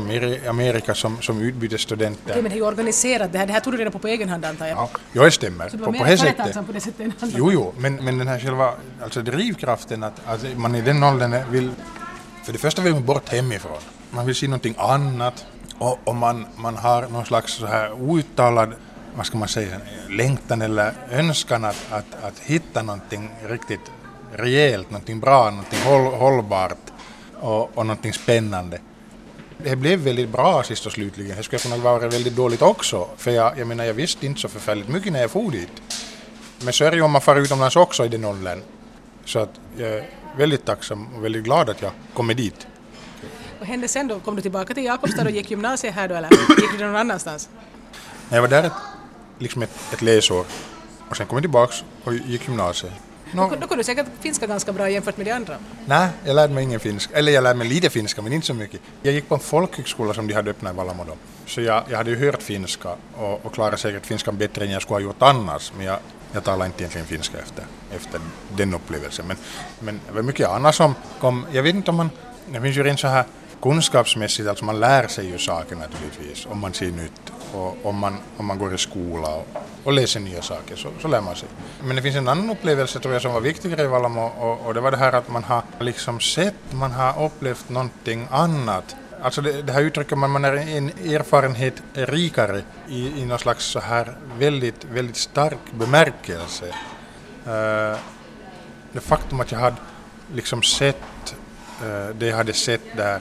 Amerika 0.49 0.95
som, 0.95 1.23
som 1.23 1.41
utbytesstudenter. 1.41 2.31
Okej, 2.31 2.43
men 2.43 2.51
det 2.51 2.55
är 2.55 2.61
ju 2.61 2.67
organiserat 2.67 3.33
det 3.33 3.39
här. 3.39 3.47
Det 3.47 3.53
här 3.53 3.61
tog 3.61 3.73
du 3.73 3.77
redan 3.77 3.93
på 3.93 3.99
på 3.99 4.09
egen 4.09 4.29
hand 4.29 4.45
antar 4.45 4.67
jag? 4.67 4.79
Ja, 4.79 4.91
ja 5.13 5.25
det 5.25 5.31
stämmer. 5.31 5.69
Så 5.69 5.79
på, 5.79 5.85
var 5.85 5.93
på 5.93 6.05
det 6.05 6.19
sättet. 6.19 6.67
på 6.67 6.73
det 6.73 6.81
sättet? 6.81 7.13
Jo, 7.23 7.53
jo, 7.53 7.75
men, 7.79 7.95
men 7.95 8.19
den 8.19 8.29
här 8.29 8.39
själva 8.39 8.75
alltså 9.03 9.23
drivkraften 9.23 10.03
att, 10.03 10.21
att 10.27 10.57
man 10.57 10.75
i 10.75 10.81
den 10.81 11.03
åldern 11.03 11.51
vill, 11.51 11.71
för 12.45 12.53
det 12.53 12.59
första 12.59 12.83
vill 12.83 12.93
man 12.93 13.05
bort 13.05 13.29
hemifrån. 13.29 13.79
Man 14.11 14.27
vill 14.27 14.35
se 14.35 14.47
någonting 14.47 14.75
annat 14.79 15.47
och, 15.79 15.99
och 16.05 16.17
man, 16.17 16.47
man 16.57 16.77
har 16.77 17.09
någon 17.09 17.25
slags 17.25 17.53
så 17.53 17.67
här 17.67 17.93
outtalad 17.93 18.73
vad 19.19 19.27
ska 19.27 19.39
man 19.39 19.49
säga, 19.49 19.81
längtan 20.09 20.63
eller 20.63 20.93
önskan 21.11 21.65
att, 21.65 21.87
att, 21.91 22.25
att 22.25 22.39
hitta 22.39 22.83
någonting 22.83 23.31
riktigt 23.49 23.93
rejält, 24.33 24.91
någonting 24.91 25.21
bra, 25.21 25.51
någonting 25.51 25.79
håll, 25.85 26.15
hållbart 26.15 26.93
och, 27.35 27.79
och 27.79 27.87
någonting 27.87 28.13
spännande. 28.13 28.79
Det 29.65 29.77
blev 29.77 29.99
väldigt 29.99 30.29
bra 30.29 30.63
sist 30.63 30.87
och 30.87 30.93
slutligen. 30.93 31.37
Det 31.37 31.43
skulle 31.43 31.59
kunna 31.59 31.77
vara 31.77 32.09
väldigt 32.09 32.37
dåligt 32.37 32.63
också, 32.63 33.09
för 33.17 33.31
jag, 33.31 33.59
jag 33.59 33.67
menar 33.67 33.85
jag 33.85 33.95
visste 33.95 34.27
inte 34.27 34.41
så 34.41 34.49
förfärligt 34.49 34.89
mycket 34.89 35.13
när 35.13 35.21
jag 35.21 35.31
for 35.31 35.51
dit. 35.51 35.83
Men 36.61 36.73
så 36.73 36.85
är 36.85 36.91
det 36.91 36.97
ju 36.97 37.03
om 37.03 37.11
man 37.11 37.21
far 37.21 37.37
utomlands 37.37 37.77
också 37.77 38.05
i 38.05 38.09
den 38.09 38.25
åldern. 38.25 38.63
Så 39.25 39.39
att 39.39 39.61
jag 39.77 39.89
är 39.89 40.11
väldigt 40.37 40.65
tacksam 40.65 41.15
och 41.17 41.25
väldigt 41.25 41.45
glad 41.45 41.71
att 41.71 41.83
jag 41.83 41.93
kommer 42.15 42.35
dit. 42.35 42.67
Vad 43.59 43.69
hände 43.69 43.89
sen 43.89 44.09
då? 44.09 44.21
Kom 44.21 44.37
du 44.37 44.43
tillbaka 44.43 44.75
till 44.75 44.85
Jakobstad 44.85 45.25
och 45.25 45.31
gick 45.31 45.51
gymnasiet 45.51 45.95
här 45.95 46.09
då 46.09 46.15
eller 46.15 46.31
gick 46.31 46.79
du 46.79 46.85
någon 46.85 46.97
annanstans? 46.97 47.49
Jag 48.29 48.41
var 48.41 48.49
där 48.49 48.65
ett, 48.65 48.73
liksom 49.39 49.63
ett, 49.63 49.93
ett 49.93 50.03
läsår 50.03 50.45
och 51.09 51.17
sen 51.17 51.27
kom 51.27 51.37
jag 51.37 51.43
tillbaka 51.43 51.75
och 52.05 52.15
gick 52.15 52.49
gymnasiet. 52.49 52.93
Då, 53.33 53.43
då 53.61 53.67
kunde 53.67 53.77
du 53.77 53.85
säkert 53.85 54.07
finska 54.21 54.47
ganska 54.47 54.73
bra 54.73 54.91
jämfört 54.91 55.17
med 55.17 55.27
de 55.27 55.33
andra. 55.33 55.57
Nej, 55.87 56.09
jag 56.25 56.35
lärde 56.35 56.55
mig 56.55 56.65
ingen 56.65 56.81
finska. 56.81 57.17
Eller 57.17 57.33
jag 57.33 57.43
lärde 57.43 57.59
mig 57.59 57.69
lite 57.69 57.91
finska, 57.91 58.23
men 58.23 58.33
inte 58.33 58.47
så 58.47 58.55
mycket. 58.55 58.81
Jag 59.03 59.15
gick 59.15 59.29
på 59.29 59.35
en 59.35 59.41
folkhögskola 59.41 60.15
som 60.15 60.27
de 60.27 60.35
hade 60.35 60.51
öppnat 60.51 60.73
i 60.73 60.77
Vallamo 60.77 61.05
då. 61.05 61.13
Så 61.47 61.61
jag, 61.61 61.83
jag 61.89 61.97
hade 61.97 62.11
ju 62.11 62.17
hört 62.17 62.43
finska 62.43 62.89
och, 63.17 63.47
och 63.47 63.53
klarade 63.53 63.77
säkert 63.77 64.07
finskan 64.07 64.37
bättre 64.37 64.65
än 64.65 64.71
jag 64.71 64.83
skulle 64.83 64.95
ha 64.95 65.01
gjort 65.01 65.23
annars. 65.23 65.73
Men 65.77 65.87
jag, 65.87 65.99
jag 66.33 66.45
talar 66.45 66.67
inte 66.67 66.83
egentligen 66.83 67.07
finska 67.07 67.39
efter, 67.39 67.65
efter 67.97 68.21
den 68.57 68.75
upplevelsen. 68.75 69.27
Men, 69.27 69.37
men 69.81 70.01
det 70.07 70.13
var 70.15 70.23
mycket 70.23 70.49
annat 70.49 70.75
som 70.75 70.95
kom. 71.21 71.47
Jag 71.53 71.63
vet 71.63 71.75
inte 71.75 71.91
om 71.91 71.97
man... 71.97 72.11
Det 72.53 72.61
finns 72.61 72.77
ju 72.77 72.83
rent 72.83 73.01
så 73.01 73.09
här 73.09 73.25
kunskapsmässigt, 73.63 74.49
alltså 74.49 74.65
man 74.65 74.81
lär 74.81 75.09
sig 75.09 75.27
ju 75.27 75.39
saker 75.39 75.77
naturligtvis 75.77 76.47
om 76.47 76.59
man 76.59 76.75
ser 76.75 76.91
nytt 76.91 77.33
och 77.53 77.87
om 77.87 77.97
man, 77.99 78.17
om 78.37 78.47
man 78.47 78.59
går 78.59 78.75
i 78.75 78.79
skola 78.79 79.29
och, 79.29 79.47
och 79.85 79.93
läser 79.93 80.21
nya 80.21 80.43
saker 80.43 80.77
så, 80.77 80.89
så 81.03 81.09
lär 81.09 81.21
man 81.21 81.37
sig. 81.37 81.49
Men 81.83 81.97
det 81.97 82.03
finns 82.03 82.17
en 82.17 82.29
annan 82.29 82.51
upplevelse 82.51 83.01
tror 83.01 83.13
jag 83.13 83.23
som 83.23 83.33
var 83.33 83.41
viktigare 83.41 83.83
i 83.83 83.87
Valamo 83.87 84.21
och, 84.21 84.67
och 84.67 84.75
det 84.75 84.81
var 84.81 84.91
det 84.91 84.97
här 84.97 85.13
att 85.13 85.29
man 85.29 85.45
har 85.45 85.63
liksom 85.81 86.21
sett, 86.21 86.73
man 86.73 86.93
har 86.93 87.25
upplevt 87.25 87.69
någonting 87.69 88.27
annat. 88.31 88.97
Alltså 89.23 89.41
det, 89.41 89.63
det 89.63 89.73
här 89.73 89.83
uttrycker 89.83 90.17
man, 90.17 90.31
man 90.31 90.45
är 90.45 90.57
en 90.57 90.89
erfarenhet 90.89 91.83
rikare 91.95 92.63
i, 92.89 93.21
i 93.21 93.25
någon 93.25 93.39
slags 93.39 93.65
så 93.65 93.81
här 93.81 94.17
väldigt, 94.39 94.85
väldigt 94.85 95.17
stark 95.17 95.73
bemärkelse. 95.73 96.67
Uh, 96.67 97.99
det 98.93 99.01
faktum 99.01 99.41
att 99.41 99.53
jag 99.53 99.59
hade 99.59 99.77
liksom 100.35 100.63
sett 100.63 101.35
Eh, 101.83 102.15
det 102.15 102.27
jag 102.27 102.37
hade 102.37 102.53
sett 102.53 102.97
där, 102.97 103.21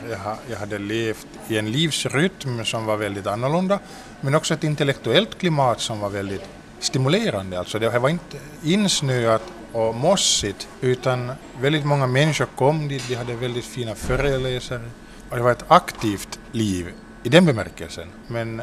jag, 0.50 0.58
hade 0.58 0.78
levt 0.78 1.28
i 1.48 1.58
en 1.58 1.72
livsrytm 1.72 2.66
som 2.66 2.86
var 2.86 2.98
väldigt 2.98 3.28
annorlunda 3.28 3.80
men 4.22 4.36
också 4.36 4.54
ett 4.54 4.64
intellektuellt 4.64 5.38
klimat 5.38 5.82
som 5.82 6.00
var 6.00 6.10
väldigt 6.10 6.44
stimulerande. 6.80 7.60
Alltså 7.60 7.80
det 7.80 8.00
var 8.00 8.10
inte 8.10 8.38
insnöat 8.64 9.44
och 9.72 9.96
mossigt 9.96 10.68
utan 10.82 11.32
väldigt 11.62 11.86
många 11.86 12.08
människor 12.08 12.48
kom 12.56 12.88
dit, 12.88 13.04
de 13.08 13.16
hade 13.16 13.36
väldigt 13.36 13.66
fina 13.66 13.96
föreläsare 13.96 14.90
och 15.30 15.36
det 15.36 15.44
var 15.44 15.52
ett 15.52 15.66
aktivt 15.68 16.40
liv 16.52 16.94
i 17.24 17.30
den 17.30 17.46
bemärkelsen. 17.46 18.08
Men 18.28 18.62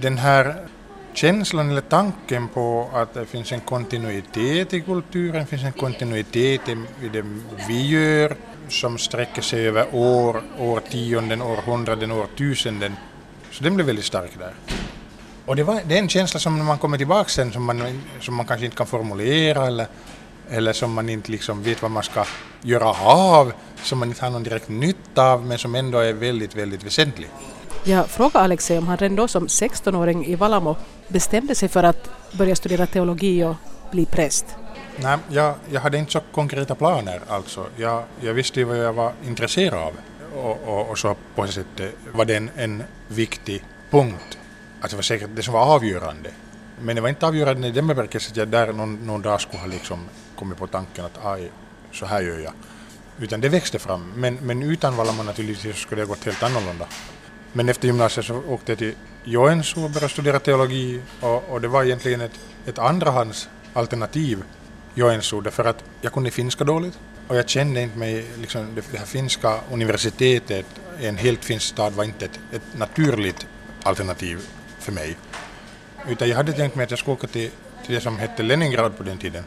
den 0.00 0.18
här 0.18 0.56
känslan 1.14 1.70
eller 1.70 1.80
tanken 1.80 2.48
på 2.48 2.90
att 2.92 3.14
det 3.14 3.26
finns 3.26 3.52
en 3.52 3.60
kontinuitet 3.60 4.74
i 4.74 4.80
kulturen, 4.80 5.46
finns 5.46 5.62
en 5.62 5.72
kontinuitet 5.72 6.68
i 6.68 7.08
det 7.12 7.24
vi 7.68 7.86
gör 7.86 8.36
som 8.68 8.98
sträcker 8.98 9.42
sig 9.42 9.68
över 9.68 9.86
år, 9.92 10.42
årtionden, 10.58 11.42
århundraden, 11.42 12.12
årtusenden. 12.12 12.96
Så 13.50 13.64
den 13.64 13.74
blev 13.74 13.86
väldigt 13.86 14.04
stark 14.04 14.30
där. 14.38 14.54
Och 15.46 15.56
det, 15.56 15.62
var, 15.62 15.80
det 15.88 15.94
är 15.94 15.98
en 15.98 16.08
känsla 16.08 16.40
som 16.40 16.58
när 16.58 16.64
man 16.64 16.78
kommer 16.78 16.98
tillbaka 16.98 17.28
sen 17.28 17.52
som 17.52 17.64
man, 17.64 18.02
som 18.20 18.34
man 18.34 18.46
kanske 18.46 18.64
inte 18.64 18.76
kan 18.76 18.86
formulera 18.86 19.66
eller, 19.66 19.86
eller 20.50 20.72
som 20.72 20.92
man 20.92 21.08
inte 21.08 21.32
liksom 21.32 21.62
vet 21.62 21.82
vad 21.82 21.90
man 21.90 22.02
ska 22.02 22.24
göra 22.62 22.90
av, 23.04 23.52
som 23.82 23.98
man 23.98 24.08
inte 24.08 24.24
har 24.24 24.30
någon 24.30 24.42
direkt 24.42 24.68
nytta 24.68 25.32
av 25.32 25.46
men 25.46 25.58
som 25.58 25.74
ändå 25.74 25.98
är 25.98 26.12
väldigt, 26.12 26.56
väldigt 26.56 26.84
väsentlig. 26.84 27.28
Jag 27.84 28.06
frågade 28.06 28.44
Alexei 28.44 28.78
om 28.78 28.86
han 28.86 28.96
redan 28.96 29.16
då 29.16 29.28
som 29.28 29.46
16-åring 29.46 30.26
i 30.26 30.34
Valamo 30.34 30.76
bestämde 31.08 31.54
sig 31.54 31.68
för 31.68 31.82
att 31.82 32.10
börja 32.32 32.56
studera 32.56 32.86
teologi 32.86 33.44
och 33.44 33.56
bli 33.90 34.06
präst. 34.06 34.46
Nej, 34.96 35.18
jag, 35.28 35.54
jag 35.70 35.80
hade 35.80 35.98
inte 35.98 36.12
så 36.12 36.20
konkreta 36.32 36.74
planer 36.74 37.20
alltså. 37.28 37.66
Jag, 37.76 38.04
jag 38.20 38.34
visste 38.34 38.60
ju 38.60 38.64
vad 38.64 38.78
jag 38.78 38.92
var 38.92 39.12
intresserad 39.26 39.82
av 39.82 39.92
och, 40.36 40.68
och, 40.68 40.90
och 40.90 40.98
så 40.98 41.16
på 41.34 41.44
det 41.44 41.52
sättet 41.52 41.80
eh, 41.80 42.16
var 42.16 42.24
det 42.24 42.36
en, 42.36 42.50
en 42.56 42.82
viktig 43.08 43.64
punkt 43.90 44.38
Alltså 44.82 44.96
det 44.96 44.98
var 44.98 45.02
säkert 45.02 45.30
det 45.34 45.42
som 45.42 45.54
var 45.54 45.74
avgörande. 45.74 46.30
Men 46.80 46.96
det 46.96 47.02
var 47.02 47.08
inte 47.08 47.26
avgörande 47.26 47.68
i 47.68 47.70
den 47.70 47.86
bemärkelsen 47.86 48.32
att 48.32 48.36
jag 48.36 48.48
där 48.48 48.72
någon, 48.72 49.06
någon 49.06 49.22
dag 49.22 49.40
skulle 49.40 49.60
ha 49.60 49.66
liksom 49.66 50.08
kommit 50.36 50.58
på 50.58 50.66
tanken 50.66 51.04
att 51.04 51.24
aj, 51.24 51.50
så 51.92 52.06
här 52.06 52.22
gör 52.22 52.38
jag. 52.38 52.52
Utan 53.20 53.40
det 53.40 53.48
växte 53.48 53.78
fram. 53.78 54.12
Men, 54.16 54.34
men 54.34 54.62
utan 54.62 54.96
Valamo 54.96 55.22
naturligtvis 55.22 55.76
skulle 55.76 56.02
det 56.02 56.06
ha 56.06 56.14
gått 56.14 56.24
helt 56.24 56.42
annorlunda. 56.42 56.86
Men 57.52 57.68
efter 57.68 57.86
gymnasiet 57.86 58.26
så 58.26 58.42
åkte 58.48 58.72
jag 58.72 58.78
till 58.78 58.94
Joensuu 59.24 59.84
och 59.84 59.90
började 59.90 60.12
studera 60.12 60.38
teologi 60.38 61.00
och, 61.20 61.50
och 61.50 61.60
det 61.60 61.68
var 61.68 61.84
egentligen 61.84 62.20
ett, 62.20 62.40
ett 62.66 62.78
andrahandsalternativ 62.78 64.44
Joensuu 64.94 65.40
därför 65.40 65.64
att 65.64 65.84
jag 66.00 66.12
kunde 66.12 66.30
finska 66.30 66.64
dåligt 66.64 66.98
och 67.28 67.36
jag 67.36 67.48
kände 67.48 67.82
inte 67.82 67.98
mig, 67.98 68.26
liksom, 68.40 68.74
det 68.74 68.98
här 68.98 69.06
finska 69.06 69.60
universitetet 69.72 70.66
i 71.00 71.06
en 71.06 71.16
helt 71.16 71.44
finsk 71.44 71.66
stad 71.66 71.92
var 71.92 72.04
inte 72.04 72.24
ett, 72.24 72.40
ett 72.52 72.78
naturligt 72.78 73.46
alternativ 73.82 74.38
för 74.78 74.92
mig. 74.92 75.16
Utan 76.08 76.28
jag 76.28 76.36
hade 76.36 76.52
tänkt 76.52 76.76
mig 76.76 76.84
att 76.84 76.90
jag 76.90 76.98
skulle 76.98 77.14
åka 77.14 77.26
till, 77.26 77.50
till 77.86 77.94
det 77.94 78.00
som 78.00 78.18
hette 78.18 78.42
Leningrad 78.42 78.96
på 78.96 79.02
den 79.02 79.18
tiden 79.18 79.44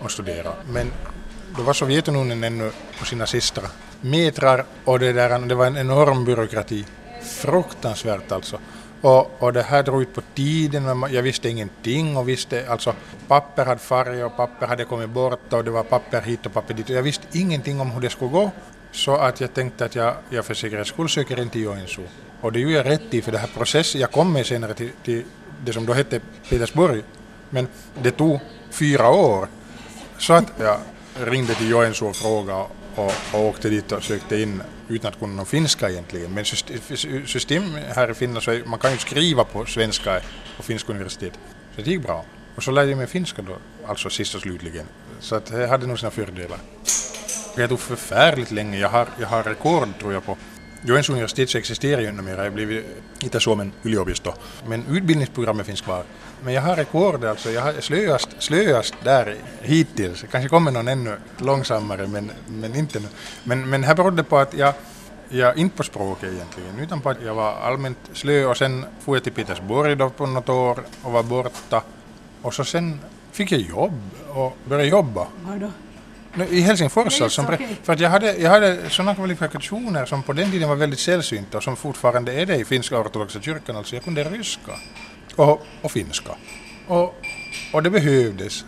och 0.00 0.10
studera. 0.10 0.52
Men 0.70 0.92
då 1.56 1.62
var 1.62 1.72
Sovjetunionen 1.72 2.44
ännu 2.44 2.70
på 2.98 3.04
sina 3.04 3.26
sista 3.26 3.62
metrar 4.00 4.64
och 4.84 4.98
det, 4.98 5.12
där, 5.12 5.38
det 5.38 5.54
var 5.54 5.66
en 5.66 5.76
enorm 5.76 6.24
byråkrati. 6.24 6.84
Fruktansvärt 7.22 8.32
alltså. 8.32 8.58
Och, 9.00 9.42
och 9.42 9.52
det 9.52 9.62
här 9.62 9.82
drog 9.82 10.02
ut 10.02 10.14
på 10.14 10.22
tiden, 10.34 10.98
men 10.98 11.12
jag 11.12 11.22
visste 11.22 11.48
ingenting 11.48 12.16
och 12.16 12.28
visste, 12.28 12.70
alltså 12.70 12.94
papper 13.28 13.64
hade 13.64 13.80
färg 13.80 14.24
och 14.24 14.36
papper 14.36 14.66
hade 14.66 14.84
kommit 14.84 15.10
bort 15.10 15.52
och 15.52 15.64
det 15.64 15.70
var 15.70 15.82
papper 15.82 16.20
hit 16.20 16.46
och 16.46 16.52
papper 16.52 16.74
dit 16.74 16.90
och 16.90 16.96
jag 16.96 17.02
visste 17.02 17.38
ingenting 17.38 17.80
om 17.80 17.90
hur 17.90 18.00
det 18.00 18.10
skulle 18.10 18.30
gå. 18.30 18.50
Så 18.92 19.16
att 19.16 19.40
jag 19.40 19.54
tänkte 19.54 19.84
att 19.84 19.94
jag, 19.94 20.14
jag 20.30 20.44
för 20.44 20.54
säkerhets 20.54 20.88
skull 20.88 21.08
söker 21.08 21.40
in 21.40 21.50
till 21.50 21.62
Joensuu. 21.62 22.04
Och 22.40 22.52
det 22.52 22.60
gjorde 22.60 22.74
jag 22.74 22.86
rätt 22.86 23.14
i 23.14 23.22
för 23.22 23.32
det 23.32 23.38
här 23.38 23.50
processen, 23.54 24.00
jag 24.00 24.12
kom 24.12 24.32
med 24.32 24.46
senare 24.46 24.74
till, 24.74 24.90
till 25.04 25.24
det 25.64 25.72
som 25.72 25.86
då 25.86 25.92
hette 25.92 26.20
Petersburg, 26.50 27.04
men 27.50 27.68
det 28.02 28.10
tog 28.10 28.40
fyra 28.70 29.08
år. 29.08 29.48
Så 30.18 30.32
att 30.32 30.52
jag 30.58 30.78
ringde 31.20 31.54
till 31.54 31.70
Joensuu 31.70 32.08
och 32.08 32.16
frågade 32.16 32.66
och, 32.98 33.12
och 33.32 33.46
åkte 33.46 33.68
dit 33.68 33.92
och 33.92 34.02
sökte 34.02 34.40
in 34.40 34.62
utan 34.88 35.08
att 35.12 35.18
kunna 35.18 35.34
någon 35.34 35.46
finska 35.46 35.90
egentligen. 35.90 36.34
Men 36.34 36.44
system 37.26 37.62
här 37.96 38.10
i 38.10 38.14
Finland 38.14 38.42
så 38.42 38.50
är, 38.50 38.64
man 38.64 38.78
kan 38.78 38.92
ju 38.92 38.98
skriva 38.98 39.44
på 39.44 39.66
svenska 39.66 40.20
på 40.56 40.62
finska 40.62 40.92
universitet. 40.92 41.32
Så 41.76 41.82
det 41.82 41.90
gick 41.90 42.02
bra. 42.02 42.24
Och 42.56 42.62
så 42.62 42.70
lärde 42.70 42.90
jag 42.90 42.98
mig 42.98 43.06
finska 43.06 43.42
då, 43.42 43.56
alltså 43.86 44.10
sist 44.10 44.34
och 44.34 44.40
slutligen. 44.40 44.86
Så 45.20 45.34
att 45.34 45.46
det 45.46 45.66
hade 45.66 45.86
nog 45.86 45.98
sina 45.98 46.10
fördelar. 46.10 46.58
Det 47.56 47.68
tog 47.68 47.80
förfärligt 47.80 48.50
länge. 48.50 48.78
Jag 48.78 48.88
har, 48.88 49.08
jag 49.20 49.28
har 49.28 49.42
rekord 49.42 49.88
tror 50.00 50.12
jag 50.12 50.24
på 50.24 50.36
Joensuun 50.82 51.16
universitet 51.16 51.54
existerar 51.54 52.00
ju 52.00 52.08
inte 52.08 52.22
mer, 52.22 52.36
det 52.36 52.42
har 52.42 52.50
blivit 52.50 52.86
Itä-Suomen 53.20 53.72
yliopisto. 53.84 54.32
Men 54.66 54.84
utbildningsprogrammet 54.88 55.66
finns 55.66 55.80
kvar. 55.80 56.04
Men 56.42 56.54
jag 56.54 56.62
har 56.62 56.76
rekord 56.76 57.24
alltså, 57.24 57.50
jag 57.50 57.62
har 57.62 57.80
slöast, 57.80 58.28
slöast 58.38 58.94
där 59.04 59.36
hittills. 59.62 60.24
Kanske 60.30 60.48
kommer 60.48 60.70
någon 60.70 60.88
ännu 60.88 61.16
långsammare 61.38 62.06
men, 62.06 62.30
men 62.48 62.74
inte 62.74 63.00
nu. 63.00 63.08
Men, 63.44 63.70
men 63.70 63.84
här 63.84 63.94
berodde 63.94 64.24
på 64.24 64.38
att 64.38 64.54
jag, 64.54 64.74
jag 65.28 65.58
inte 65.58 65.76
på 65.76 65.82
språket 65.82 66.32
egentligen, 66.32 66.78
utan 66.78 67.00
på 67.00 67.10
att 67.10 67.22
jag 67.24 67.34
var 67.34 67.52
allmänt 67.52 67.98
slö 68.12 68.44
och 68.44 68.56
sen 68.56 68.84
for 69.00 69.16
jag 69.16 69.24
till 69.24 69.32
Petersburg 69.32 69.98
då 69.98 70.10
på 70.10 70.26
något 70.26 70.48
år 70.48 70.78
och 71.02 71.12
var 71.12 71.22
borta. 71.22 71.82
Och 72.42 72.54
så 72.54 72.64
sen 72.64 73.00
fick 73.32 73.52
jag 73.52 73.60
jobb 73.60 74.00
och 74.28 74.56
började 74.64 74.88
jobba. 74.88 75.26
Var 75.46 75.56
då? 75.56 75.70
I 76.44 76.60
Helsingfors 76.60 77.20
alltså. 77.20 77.42
Okay. 77.42 77.66
För 77.82 77.92
att 77.92 78.00
jag 78.00 78.10
hade, 78.10 78.36
jag 78.36 78.50
hade 78.50 78.90
sådana 78.90 79.14
kvalifikationer 79.14 80.06
som 80.06 80.22
på 80.22 80.32
den 80.32 80.50
tiden 80.50 80.68
var 80.68 80.76
väldigt 80.76 80.98
sällsynta 81.00 81.56
och 81.56 81.62
som 81.62 81.76
fortfarande 81.76 82.32
är 82.32 82.46
det 82.46 82.56
i 82.56 82.64
finska 82.64 83.00
ortodoxa 83.00 83.40
kyrkan. 83.40 83.76
Alltså 83.76 83.96
jag 83.96 84.04
kunde 84.04 84.24
ryska 84.24 84.72
och, 85.36 85.62
och 85.82 85.92
finska. 85.92 86.32
Och, 86.86 87.14
och 87.72 87.82
det 87.82 87.90
behövdes. 87.90 88.64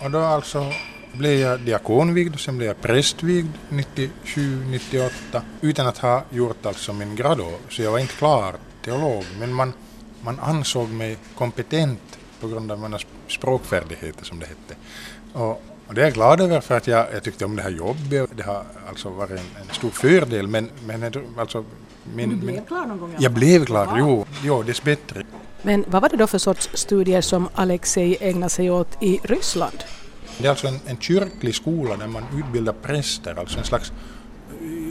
Och 0.00 0.10
då 0.10 0.18
alltså 0.18 0.72
blev 1.12 1.40
jag 1.40 1.60
diakonvigd 1.60 2.34
och 2.34 2.40
sen 2.40 2.56
blev 2.56 2.68
jag 2.68 2.80
prästvigd 2.80 3.52
97-98 3.70 5.10
utan 5.60 5.86
att 5.86 5.98
ha 5.98 6.24
gjort 6.30 6.66
alltså 6.66 6.92
min 6.92 7.16
grado. 7.16 7.52
Så 7.68 7.82
jag 7.82 7.90
var 7.90 7.98
inte 7.98 8.14
klar 8.14 8.54
teolog 8.84 9.24
men 9.38 9.52
man, 9.52 9.72
man 10.20 10.40
ansåg 10.40 10.88
mig 10.88 11.16
kompetent 11.34 12.18
på 12.40 12.48
grund 12.48 12.72
av 12.72 12.80
mina 12.80 12.98
språkfärdigheter 13.28 14.24
som 14.24 14.38
det 14.38 14.46
hette. 14.46 14.76
Och, 15.32 15.62
och 15.88 15.94
det 15.94 16.00
är 16.00 16.04
jag 16.04 16.14
glad 16.14 16.40
över 16.40 16.60
för 16.60 16.76
att 16.76 16.86
jag, 16.86 17.06
jag 17.12 17.22
tyckte 17.22 17.44
om 17.44 17.56
det 17.56 17.62
här 17.62 17.70
jobbet. 17.70 18.30
Det 18.36 18.42
har 18.42 18.64
alltså 18.88 19.10
varit 19.10 19.30
en, 19.30 19.36
en 19.36 19.74
stor 19.74 19.90
fördel 19.90 20.48
men, 20.48 20.70
men 20.86 21.12
alltså 21.38 21.64
min, 22.14 22.30
du 22.30 22.36
blev 22.36 22.54
min, 22.54 22.64
klar 22.64 22.86
någon 22.86 22.98
gång? 22.98 23.14
Jag 23.18 23.32
blev 23.32 23.64
klar, 23.64 23.96
jo, 23.98 24.26
jo 24.44 24.62
dess 24.62 24.82
bättre. 24.82 25.22
Men 25.62 25.84
vad 25.88 26.02
var 26.02 26.08
det 26.08 26.16
då 26.16 26.26
för 26.26 26.38
sorts 26.38 26.70
studier 26.74 27.20
som 27.20 27.48
Alexej 27.54 28.16
ägnade 28.20 28.50
sig 28.50 28.70
åt 28.70 29.02
i 29.02 29.20
Ryssland? 29.22 29.84
Det 30.38 30.46
är 30.46 30.50
alltså 30.50 30.66
en, 30.66 30.80
en 30.86 31.00
kyrklig 31.00 31.54
skola 31.54 31.96
där 31.96 32.06
man 32.06 32.24
utbildar 32.38 32.74
präster, 32.82 33.38
alltså 33.38 33.58
en 33.58 33.64
slags 33.64 33.92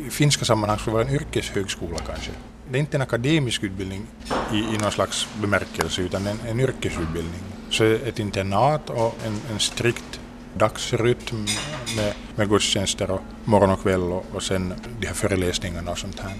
i 0.05 0.09
finska 0.09 0.45
sammanhang 0.45 0.79
skulle 0.79 0.93
vara 0.93 1.07
en 1.07 1.13
yrkeshögskola 1.13 1.97
kanske. 2.07 2.31
Det 2.71 2.77
är 2.77 2.79
inte 2.79 2.97
en 2.97 3.01
akademisk 3.01 3.63
utbildning 3.63 4.07
i, 4.53 4.57
i 4.57 4.77
någon 4.81 4.91
slags 4.91 5.27
bemärkelse 5.41 6.01
utan 6.01 6.27
en, 6.27 6.39
en 6.47 6.59
yrkesutbildning. 6.59 7.41
Så 7.69 7.83
ett 7.83 8.19
internat 8.19 8.89
och 8.89 9.17
en, 9.25 9.41
en 9.51 9.59
strikt 9.59 10.19
dagsrytm 10.57 11.45
med, 11.95 12.13
med 12.35 12.49
gudstjänster 12.49 13.11
och 13.11 13.21
morgon 13.45 13.69
och 13.69 13.81
kväll 13.81 14.01
och, 14.01 14.25
och 14.33 14.43
sen 14.43 14.73
de 14.99 15.07
här 15.07 15.13
föreläsningarna 15.13 15.91
och 15.91 15.97
sånt 15.97 16.19
här. 16.19 16.31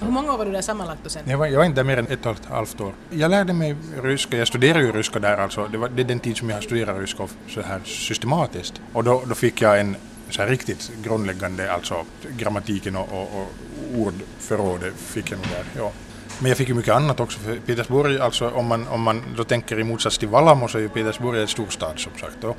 Hur 0.00 0.10
många 0.10 0.32
år 0.32 0.38
var 0.38 0.44
du 0.44 0.52
där 0.52 0.60
sammanlagt 0.60 1.00
då 1.04 1.10
sen? 1.10 1.22
Jag 1.26 1.38
var, 1.38 1.46
jag 1.46 1.58
var 1.58 1.64
inte 1.64 1.76
där 1.76 1.84
mer 1.84 1.96
än 1.96 2.06
ett 2.06 2.26
och 2.26 2.32
ett 2.32 2.46
halvt 2.46 2.80
år. 2.80 2.92
Jag 3.10 3.30
lärde 3.30 3.52
mig 3.52 3.76
ryska, 4.02 4.36
jag 4.36 4.48
studerade 4.48 4.84
ju 4.84 4.92
ryska 4.92 5.18
där 5.18 5.38
alltså, 5.38 5.68
det, 5.72 5.78
var, 5.78 5.88
det 5.88 6.02
är 6.02 6.04
den 6.04 6.20
tid 6.20 6.36
som 6.36 6.50
jag 6.50 6.62
studerade 6.62 7.00
ryska 7.00 7.28
så 7.48 7.60
här 7.62 7.80
systematiskt. 7.84 8.80
Och 8.92 9.04
då, 9.04 9.22
då 9.26 9.34
fick 9.34 9.62
jag 9.62 9.80
en 9.80 9.96
så 10.30 10.42
här 10.42 10.48
riktigt 10.48 10.90
grundläggande, 11.02 11.72
alltså 11.72 12.04
grammatiken 12.36 12.96
och, 12.96 13.08
och, 13.12 13.40
och 13.40 13.48
ordförrådet 13.96 14.94
fick 14.96 15.30
jag 15.30 15.38
nog 15.38 15.46
där. 15.48 15.64
Ja. 15.82 15.92
Men 16.38 16.48
jag 16.48 16.58
fick 16.58 16.68
ju 16.68 16.74
mycket 16.74 16.94
annat 16.94 17.20
också, 17.20 17.38
för 17.38 17.56
Petersburg, 17.56 18.20
alltså 18.20 18.50
om 18.50 18.66
man, 18.66 18.88
om 18.88 19.02
man 19.02 19.22
då 19.36 19.44
tänker 19.44 19.80
i 19.80 19.84
motsats 19.84 20.18
till 20.18 20.28
Vallamo 20.28 20.68
så 20.68 20.78
är 20.78 20.82
ju 20.82 20.88
Petersburg 20.88 21.40
en 21.40 21.48
storstad 21.48 21.98
som 21.98 22.12
sagt. 22.20 22.44
Och, 22.44 22.56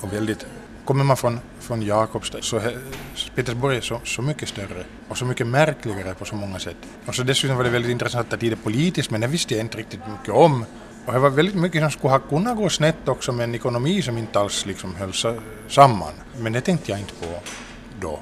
och 0.00 0.12
väldigt, 0.12 0.46
kommer 0.84 1.04
man 1.04 1.16
från, 1.16 1.40
från 1.60 1.82
Jakobstad 1.82 2.42
så 2.42 2.56
är 2.56 2.78
Petersburg 3.34 3.84
så, 3.84 4.00
så 4.04 4.22
mycket 4.22 4.48
större 4.48 4.84
och 5.08 5.18
så 5.18 5.24
mycket 5.24 5.46
märkligare 5.46 6.14
på 6.14 6.24
så 6.24 6.36
många 6.36 6.58
sätt. 6.58 6.76
Och 7.06 7.14
så 7.14 7.22
dessutom 7.22 7.56
var 7.56 7.64
det 7.64 7.70
väldigt 7.70 7.90
intressanta 7.90 8.36
tider 8.36 8.56
politiskt 8.56 9.10
men 9.10 9.20
det 9.20 9.26
visste 9.26 9.54
jag 9.54 9.60
inte 9.60 9.78
riktigt 9.78 10.00
mycket 10.08 10.34
om. 10.34 10.64
Och 11.06 11.12
det 11.12 11.18
var 11.18 11.30
väldigt 11.30 11.54
mycket 11.54 11.82
som 11.82 11.90
skulle 11.90 12.12
ha 12.12 12.18
kunnat 12.18 12.56
gå 12.56 12.68
snett 12.68 13.08
också 13.08 13.32
med 13.32 13.44
en 13.44 13.54
ekonomi 13.54 14.02
som 14.02 14.18
inte 14.18 14.40
alls 14.40 14.66
liksom 14.66 14.94
höll 14.94 15.12
samman. 15.68 16.12
Men 16.38 16.52
det 16.52 16.60
tänkte 16.60 16.90
jag 16.90 17.00
inte 17.00 17.14
på 17.14 17.40
då. 18.00 18.20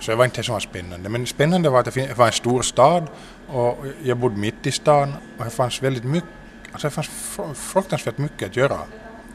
Så 0.00 0.10
det 0.10 0.16
var 0.16 0.24
inte 0.24 0.42
så 0.42 0.60
spännande. 0.60 1.08
Men 1.08 1.26
spännande 1.26 1.70
var 1.70 1.80
att 1.80 1.94
det 1.94 2.18
var 2.18 2.26
en 2.26 2.32
stor 2.32 2.62
stad 2.62 3.06
och 3.48 3.84
jag 4.02 4.18
bodde 4.18 4.36
mitt 4.36 4.66
i 4.66 4.72
stan 4.72 5.14
och 5.38 5.44
det 5.44 5.50
fanns 5.50 5.82
väldigt 5.82 6.04
mycket, 6.04 6.30
alltså 6.72 6.86
det 6.86 6.90
fanns 6.90 7.10
fruktansvärt 7.54 8.18
mycket 8.18 8.48
att 8.48 8.56
göra. 8.56 8.78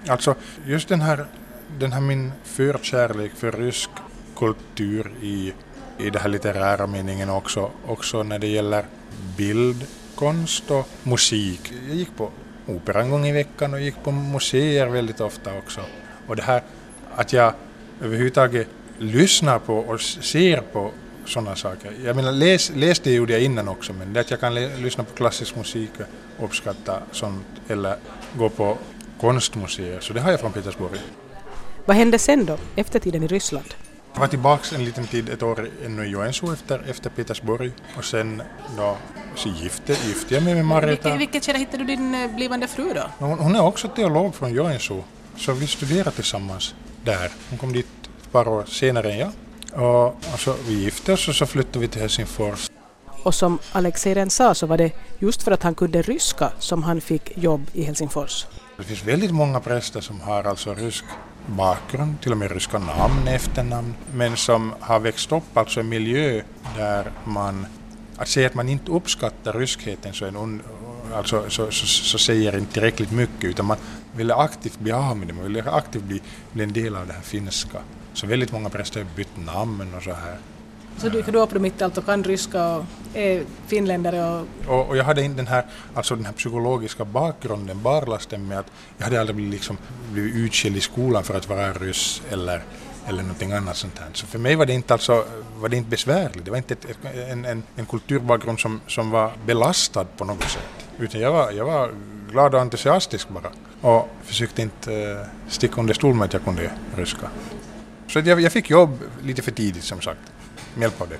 Alltså 0.08 0.36
just 0.66 0.90
den 0.90 1.02
här 1.02 1.28
den 1.80 1.94
här 1.94 2.02
min 2.02 2.32
förkärlek 2.44 3.32
för 3.36 3.52
rysk 3.52 3.90
kultur 4.36 5.12
i, 5.22 5.54
i 5.98 6.10
den 6.10 6.22
här 6.22 6.30
litterära 6.30 6.88
meningen 6.88 7.30
också, 7.30 7.72
också 7.88 8.24
när 8.24 8.40
det 8.40 8.48
gäller 8.48 8.86
bildkonst 9.38 10.72
och 10.72 10.90
musik. 11.04 11.74
Jag 11.88 11.96
gick 11.96 12.16
på 12.18 12.32
opera 12.68 13.02
en 13.02 13.10
gång 13.10 13.26
i 13.26 13.32
veckan 13.32 13.74
och 13.74 13.82
gick 13.82 14.04
på 14.04 14.12
museer 14.12 14.88
väldigt 14.88 15.22
ofta 15.22 15.58
också. 15.58 15.82
Och 16.28 16.36
det 16.36 16.44
här 16.44 16.64
att 17.16 17.34
jag 17.34 17.54
överhuvudtaget 18.02 18.68
lyssnar 18.98 19.60
på 19.60 19.78
och 19.78 20.02
ser 20.02 20.62
på 20.62 20.92
sådana 21.26 21.56
saker. 21.56 21.94
Jag 22.04 22.16
menar, 22.16 22.32
läs, 22.32 22.72
läs 22.76 23.00
det 23.00 23.14
gjorde 23.14 23.34
jag 23.34 23.42
innan 23.42 23.68
också, 23.68 23.94
men 23.94 24.14
det 24.14 24.20
att 24.20 24.32
jag 24.32 24.40
kan 24.40 24.56
lyssna 24.56 25.04
på 25.04 25.16
klassisk 25.16 25.56
musik 25.56 25.92
och 26.38 26.46
uppskatta 26.46 27.00
sånt, 27.12 27.46
eller 27.68 27.96
gå 28.38 28.50
på 28.50 28.78
konstmuseer, 29.22 30.00
så 30.00 30.14
det 30.14 30.22
har 30.22 30.32
jag 30.32 30.40
från 30.40 30.52
Petersburg. 30.52 31.00
Vad 31.88 31.98
hände 31.98 32.20
sen 32.20 32.46
då, 32.46 32.58
efter 32.76 33.00
tiden 33.00 33.24
i 33.24 33.28
Ryssland? 33.28 33.74
Jag 34.14 34.20
var 34.20 34.28
tillbaka 34.28 34.76
en 34.76 34.86
liten 34.86 35.08
tid, 35.08 35.30
ett 35.30 35.44
år 35.44 35.70
ännu 35.86 36.06
i 36.06 36.10
Joensuu 36.10 36.54
efter, 36.54 36.90
efter 36.90 37.10
Petersburg 37.10 37.72
och 37.98 38.06
sen 38.06 38.42
då 38.78 38.98
så 39.36 39.50
gifte, 39.50 39.94
gifte 39.94 40.34
jag 40.34 40.44
mig 40.44 40.56
med 40.56 40.66
Marita. 40.66 41.16
I 41.16 41.18
vilket 41.18 41.46
skede 41.46 41.60
hittade 41.60 41.78
du 41.78 41.86
din 41.86 42.16
eh, 42.16 42.36
blivande 42.36 42.68
fru 42.68 42.94
då? 42.94 43.04
Hon, 43.20 43.40
hon 43.40 43.56
är 43.56 43.62
också 43.62 43.88
teolog 43.88 44.36
från 44.36 44.54
Joensuu, 44.54 45.04
så 45.38 45.54
vi 45.54 45.68
studerade 45.68 46.12
tillsammans 46.12 46.76
där. 47.04 47.32
Hon 47.50 47.60
kom 47.60 47.74
dit 47.74 47.88
ett 48.22 48.32
par 48.32 48.48
år 48.48 48.66
senare 48.68 49.12
än 49.14 49.20
jag. 49.20 49.32
Och, 49.74 50.08
och 50.08 50.40
så 50.40 50.56
vi 50.68 50.74
gifte 50.74 51.14
oss 51.14 51.28
och 51.28 51.36
så 51.36 51.46
flyttade 51.46 51.80
vi 51.80 51.88
till 51.88 52.02
Helsingfors. 52.02 52.70
Och 53.24 53.36
som 53.36 53.60
Alexej 53.72 54.14
redan 54.14 54.30
sa 54.30 54.54
så 54.54 54.68
var 54.68 54.78
det 54.78 54.92
just 55.20 55.44
för 55.44 55.52
att 55.52 55.64
han 55.64 55.76
kunde 55.76 56.02
ryska 56.02 56.52
som 56.60 56.84
han 56.84 57.02
fick 57.02 57.38
jobb 57.38 57.70
i 57.74 57.84
Helsingfors. 57.84 58.46
Det 58.78 58.84
finns 58.84 59.04
väldigt 59.04 59.32
många 59.32 59.60
präster 59.60 60.02
som 60.02 60.22
har 60.22 60.44
alltså 60.44 60.74
rysk 60.74 61.06
bakgrund, 61.48 62.22
till 62.22 62.32
och 62.32 62.38
med 62.38 62.52
ryska 62.52 62.80
namn, 62.80 63.28
efternamn, 63.28 63.94
men 64.14 64.38
som 64.38 64.74
har 64.80 65.00
växt 65.00 65.32
upp 65.32 65.58
alltså 65.58 65.80
i 65.80 65.84
en 65.84 65.90
miljö 65.90 66.42
där 66.78 67.12
man, 67.24 67.66
att 68.18 68.28
säga 68.28 68.48
att 68.48 68.54
man 68.54 68.70
inte 68.70 68.92
uppskattar 68.92 69.54
ryskheten 69.54 70.14
så, 70.14 70.26
en, 70.26 70.62
alltså, 71.14 71.50
så, 71.50 71.72
så, 71.72 71.86
så 71.88 72.18
säger 72.18 72.58
inte 72.58 72.74
tillräckligt 72.74 73.12
mycket 73.12 73.44
utan 73.44 73.66
man 73.66 73.78
vill 74.16 74.32
aktivt 74.32 74.80
bli 74.80 74.92
av 74.92 75.18
med 75.18 75.28
det, 75.28 75.34
man 75.34 75.44
vill 75.44 75.68
aktivt 75.68 76.04
bli, 76.04 76.22
bli 76.54 76.64
en 76.64 76.74
del 76.74 76.96
av 76.96 77.08
det 77.08 77.14
här 77.14 77.22
finska. 77.22 77.80
Så 78.14 78.28
väldigt 78.28 78.52
många 78.52 78.70
präster 78.70 79.04
har 79.04 79.08
bytt 79.16 79.46
namn 79.46 79.94
och 79.98 80.04
så 80.04 80.14
här. 80.14 80.38
Så 80.98 81.10
dyker 81.10 81.32
du 81.32 81.40
upp 81.40 81.50
då 81.50 81.60
mitt 81.60 81.82
i 81.82 81.84
allt 81.84 81.98
och 81.98 82.06
kan 82.06 82.24
ryska 82.24 82.76
och 82.76 82.86
är 83.14 83.44
finländare 83.68 84.24
och... 84.24 84.48
Och, 84.68 84.88
och 84.88 84.98
jag 84.98 85.04
hade 85.04 85.24
inte 85.24 85.38
den 85.38 85.48
här, 85.48 85.66
alltså 85.94 86.16
den 86.16 86.26
här 86.26 86.34
psykologiska 86.34 87.06
bakgrunden, 87.06 87.82
barlasten 87.82 88.48
med 88.48 88.60
att 88.60 88.72
jag 88.98 89.04
hade 89.04 89.20
aldrig 89.20 89.36
blivit, 89.36 89.54
liksom, 89.54 89.78
blivit 90.12 90.36
utskild 90.36 90.78
i 90.78 90.82
skolan 90.82 91.24
för 91.24 91.38
att 91.38 91.50
vara 91.50 91.74
ryss 91.74 92.22
eller, 92.30 92.64
eller 93.08 93.22
någonting 93.22 93.52
annat 93.52 93.78
sånt 93.78 94.00
här. 94.00 94.08
Så 94.14 94.26
för 94.26 94.40
mig 94.40 94.56
var 94.56 94.66
det 94.66 94.74
inte, 94.74 94.94
alltså, 94.94 95.26
var 95.56 95.70
det 95.70 95.78
inte 95.78 95.90
besvärligt, 95.90 96.46
det 96.46 96.52
var 96.52 96.58
inte 96.58 96.74
ett, 96.74 96.88
en, 97.30 97.46
en, 97.46 97.64
en 97.76 97.86
kulturbakgrund 97.86 98.60
som, 98.60 98.82
som 98.88 99.12
var 99.12 99.32
belastad 99.46 100.06
på 100.18 100.26
något 100.26 100.50
sätt. 100.50 100.88
Utan 101.00 101.22
jag 101.22 101.32
var, 101.32 101.52
jag 101.52 101.66
var 101.66 101.92
glad 102.32 102.56
och 102.56 102.62
entusiastisk 102.62 103.30
bara 103.30 103.52
och 103.82 104.10
försökte 104.24 104.62
inte 104.62 104.94
eh, 104.94 105.52
sticka 105.52 105.82
under 105.82 105.94
stol 105.94 106.16
med 106.16 106.26
att 106.26 106.34
jag 106.34 106.44
kunde 106.44 106.72
ryska. 106.96 107.30
Så 108.08 108.20
jag, 108.20 108.42
jag 108.42 108.52
fick 108.52 108.70
jobb 108.70 109.00
lite 109.24 109.42
för 109.42 109.52
tidigt 109.52 109.84
som 109.84 110.02
sagt 110.02 110.20
med 110.76 110.82
hjälp 110.82 111.02
av 111.02 111.10
det. 111.10 111.18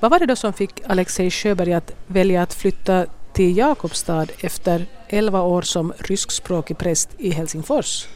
Vad 0.00 0.10
var 0.10 0.18
det 0.18 0.26
då 0.26 0.36
som 0.36 0.52
fick 0.52 0.80
Alexej 0.86 1.30
Sjöberg 1.30 1.72
att 1.72 1.92
välja 2.06 2.42
att 2.42 2.54
flytta 2.54 3.06
till 3.32 3.56
Jakobstad 3.56 4.26
efter 4.40 4.86
11 5.08 5.42
år 5.42 5.62
som 5.62 5.92
ryskspråkig 5.98 6.78
präst 6.78 7.08
i 7.18 7.30
Helsingfors? 7.30 8.06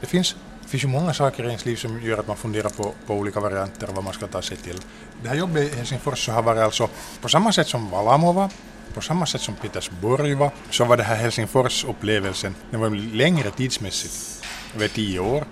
Det 0.00 0.06
finns, 0.06 0.36
det 0.62 0.68
finns 0.68 0.84
ju 0.84 0.88
många 0.88 1.14
saker 1.14 1.44
i 1.44 1.46
ens 1.46 1.66
liv 1.66 1.76
som 1.76 2.02
gör 2.02 2.18
att 2.18 2.28
man 2.28 2.36
funderar 2.36 2.68
på, 2.68 2.92
på 3.06 3.14
olika 3.14 3.40
varianter 3.40 3.88
och 3.88 3.94
vad 3.94 4.04
man 4.04 4.12
ska 4.12 4.26
ta 4.26 4.42
sig 4.42 4.56
till. 4.56 4.80
Det 5.22 5.28
här 5.28 5.36
jobbet 5.36 5.72
i 5.72 5.76
Helsingfors 5.76 6.26
så 6.26 6.32
har 6.32 6.42
varit 6.42 6.60
alltså 6.60 6.88
på 7.20 7.28
samma 7.28 7.52
sätt 7.52 7.68
som 7.68 7.90
Valamova, 7.90 8.50
på 8.94 9.00
samma 9.00 9.26
sätt 9.26 9.40
som 9.40 9.54
Petersburg 9.54 10.36
var, 10.36 10.50
så 10.70 10.84
var 10.84 10.96
det 10.96 11.02
här 11.02 11.16
Helsingfors-upplevelsen, 11.16 12.54
den 12.70 12.80
var 12.80 12.90
längre 12.90 13.50
tidsmässigt, 13.50 14.44
över 14.74 14.88
tio 14.88 15.20
år, 15.20 15.44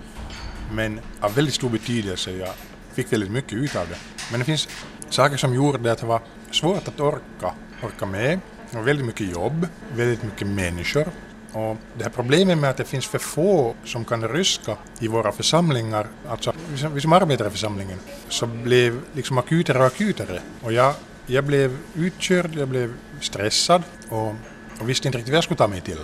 men 0.73 1.01
av 1.21 1.35
väldigt 1.35 1.55
stor 1.55 1.71
betydelse. 1.71 2.31
Jag 2.31 2.49
fick 2.95 3.13
väldigt 3.13 3.31
mycket 3.31 3.53
ut 3.53 3.77
av 3.77 3.89
det. 3.89 4.20
Men 4.31 4.41
det 4.41 4.45
finns 4.45 4.69
saker 5.11 5.37
som 5.37 5.55
gjorde 5.55 5.93
att 5.93 5.99
det 5.99 6.07
var 6.07 6.21
svårt 6.51 6.89
att 6.89 7.01
orka, 7.01 7.55
orka 7.83 8.07
med. 8.07 8.41
Det 8.71 8.77
var 8.77 8.85
väldigt 8.85 9.07
mycket 9.07 9.33
jobb, 9.33 9.67
väldigt 9.95 10.23
mycket 10.23 10.47
människor. 10.47 11.07
Och 11.53 11.77
det 11.99 12.05
här 12.05 12.11
problemet 12.11 12.59
med 12.59 12.71
att 12.71 12.77
det 12.77 12.85
finns 12.85 13.07
för 13.07 13.19
få 13.19 13.75
som 13.85 14.05
kan 14.05 14.29
ryska 14.29 14.77
i 14.99 15.09
våra 15.09 15.33
församlingar, 15.33 16.07
alltså 16.29 16.53
vi 16.95 17.01
som 17.01 17.13
arbetar 17.13 17.47
i 17.47 17.51
församlingen, 17.51 17.99
så 18.29 18.47
blev 18.47 19.01
liksom 19.13 19.39
akutare 19.39 19.79
och 19.79 19.87
akutare. 19.87 20.41
Och 20.63 20.73
jag, 20.73 20.95
jag 21.27 21.45
blev 21.45 21.79
utkörd, 21.95 22.55
jag 22.55 22.69
blev 22.69 22.95
stressad 23.21 23.83
och, 24.09 24.35
och 24.81 24.89
visste 24.89 25.09
inte 25.09 25.19
riktigt 25.19 25.33
vad 25.33 25.37
jag 25.37 25.45
skulle 25.45 25.59
ta 25.59 25.69
mig 25.69 25.81
till. 25.81 25.99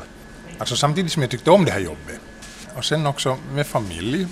Alltså 0.58 0.76
samtidigt 0.76 1.12
som 1.12 1.22
jag 1.22 1.30
tyckte 1.30 1.50
om 1.50 1.64
det 1.64 1.70
här 1.70 1.80
jobbet. 1.80 2.20
Och 2.74 2.84
sen 2.84 3.06
också 3.06 3.36
med 3.54 3.66
familj 3.66 4.26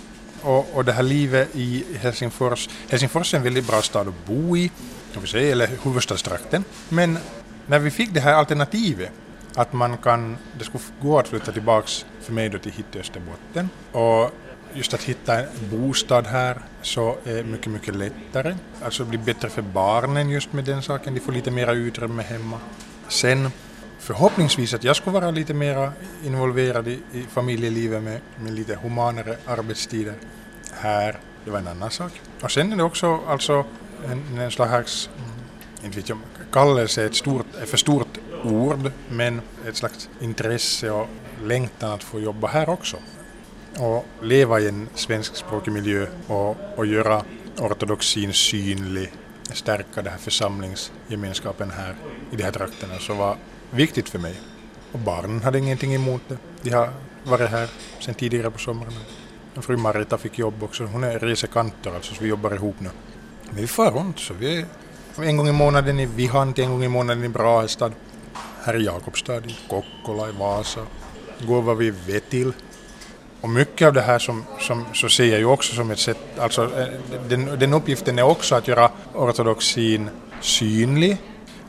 och, 0.44 0.74
och 0.74 0.84
det 0.84 0.92
här 0.92 1.02
livet 1.02 1.48
i 1.52 1.84
Helsingfors. 2.00 2.68
Helsingfors 2.88 3.34
är 3.34 3.38
en 3.38 3.44
väldigt 3.44 3.66
bra 3.66 3.82
stad 3.82 4.08
att 4.08 4.26
bo 4.26 4.56
i, 4.56 4.70
kan 5.12 5.22
vi 5.22 5.28
säga, 5.28 5.52
eller 5.52 5.70
huvudstadstrakten. 5.82 6.64
Men 6.88 7.18
när 7.66 7.78
vi 7.78 7.90
fick 7.90 8.14
det 8.14 8.20
här 8.20 8.34
alternativet 8.34 9.10
att 9.54 9.72
man 9.72 9.96
kan, 9.96 10.36
det 10.58 10.64
skulle 10.64 10.84
gå 11.02 11.18
att 11.18 11.28
flytta 11.28 11.52
tillbaks 11.52 12.06
för 12.20 12.32
mig 12.32 12.48
då 12.48 12.58
till 12.58 12.72
hit 12.72 12.96
Österbotten 12.96 13.68
och 13.92 14.30
just 14.72 14.94
att 14.94 15.02
hitta 15.02 15.40
en 15.40 15.46
bostad 15.70 16.26
här 16.26 16.58
så 16.82 17.16
är 17.24 17.44
mycket, 17.44 17.72
mycket 17.72 17.96
lättare. 17.96 18.56
Alltså 18.84 19.04
det 19.04 19.08
blir 19.08 19.34
bättre 19.34 19.48
för 19.48 19.62
barnen 19.62 20.30
just 20.30 20.52
med 20.52 20.64
den 20.64 20.82
saken, 20.82 21.14
de 21.14 21.20
får 21.20 21.32
lite 21.32 21.50
mera 21.50 21.72
utrymme 21.72 22.22
hemma. 22.22 22.58
Sen 23.08 23.50
förhoppningsvis 24.04 24.74
att 24.74 24.84
jag 24.84 24.96
skulle 24.96 25.20
vara 25.20 25.30
lite 25.30 25.54
mer 25.54 25.92
involverad 26.24 26.88
i, 26.88 27.00
i 27.12 27.22
familjelivet 27.22 28.02
med, 28.02 28.20
med 28.38 28.52
lite 28.52 28.74
humanare 28.82 29.36
arbetstider 29.46 30.14
här. 30.72 31.18
Det 31.44 31.50
var 31.50 31.58
en 31.58 31.68
annan 31.68 31.90
sak. 31.90 32.12
Och 32.42 32.50
sen 32.50 32.72
är 32.72 32.76
det 32.76 32.82
också 32.82 33.20
alltså 33.26 33.64
en, 34.06 34.38
en 34.38 34.50
slags, 34.50 35.10
mm, 35.16 35.30
inte 35.84 35.96
vet 35.96 36.08
jag, 36.08 36.18
kallelse 36.52 37.02
är 37.02 37.06
ett 37.06 37.14
stort, 37.14 37.46
är 37.60 37.66
för 37.66 37.76
stort 37.76 38.18
ord, 38.44 38.90
men 39.08 39.40
ett 39.68 39.76
slags 39.76 40.08
intresse 40.20 40.90
och 40.90 41.08
längtan 41.42 41.92
att 41.92 42.02
få 42.02 42.20
jobba 42.20 42.48
här 42.48 42.68
också. 42.68 42.96
Och 43.78 44.06
leva 44.22 44.60
i 44.60 44.68
en 44.68 44.88
svenskspråkig 44.94 45.72
miljö 45.72 46.06
och, 46.26 46.56
och 46.76 46.86
göra 46.86 47.22
ortodoxin 47.58 48.32
synlig, 48.32 49.12
stärka 49.52 50.02
den 50.02 50.12
här 50.12 50.18
församlingsgemenskapen 50.18 51.70
här 51.70 51.94
i 52.30 52.36
de 52.36 52.42
här 52.42 52.52
trakterna, 52.52 52.98
så 52.98 53.14
var 53.14 53.36
viktigt 53.74 54.08
för 54.08 54.18
mig. 54.18 54.34
Och 54.92 54.98
barnen 54.98 55.42
hade 55.42 55.58
ingenting 55.58 55.94
emot 55.94 56.22
det. 56.28 56.36
De 56.62 56.70
har 56.70 56.90
varit 57.24 57.50
här 57.50 57.68
sedan 58.00 58.14
tidigare 58.14 58.50
på 58.50 58.58
sommaren. 58.58 58.92
Min 59.54 59.62
fru 59.62 59.76
Marita 59.76 60.18
fick 60.18 60.38
jobb 60.38 60.62
också. 60.62 60.84
Hon 60.84 61.04
är 61.04 61.18
resekantor 61.18 61.94
alltså, 61.94 62.14
så 62.14 62.22
vi 62.22 62.28
jobbar 62.28 62.54
ihop 62.54 62.76
nu. 62.78 62.90
Men 63.50 63.56
vi 63.56 63.66
far 63.66 63.90
runt, 63.90 64.18
så 64.18 64.34
vi 64.34 64.58
är 64.58 64.66
en 65.22 65.36
gång 65.36 65.48
i 65.48 65.52
månaden 65.52 66.00
i 66.00 66.06
Vihant, 66.06 66.58
en 66.58 66.70
gång 66.70 66.84
i 66.84 66.88
månaden 66.88 67.24
i 67.24 67.28
Brahestad. 67.28 67.92
Här 68.64 68.76
i 68.76 68.84
Jakobstad, 68.84 69.36
i 69.46 69.56
Kokkola, 69.68 70.28
i 70.28 70.32
Vasa. 70.32 70.80
Går 71.46 71.62
vad 71.62 71.76
vi 71.76 71.90
vet 71.90 72.30
till. 72.30 72.52
Och 73.40 73.50
mycket 73.50 73.86
av 73.86 73.92
det 73.92 74.00
här 74.00 74.18
som, 74.18 74.44
som, 74.60 74.84
så 74.94 75.08
ser 75.08 75.24
jag 75.24 75.38
ju 75.38 75.44
också 75.44 75.74
som 75.74 75.90
ett 75.90 75.98
sätt, 75.98 76.18
alltså 76.38 76.64
eh, 76.64 76.86
den, 77.28 77.58
den 77.58 77.74
uppgiften 77.74 78.18
är 78.18 78.22
också 78.22 78.54
att 78.54 78.68
göra 78.68 78.90
ortodoxin 79.14 80.10
synlig 80.40 81.18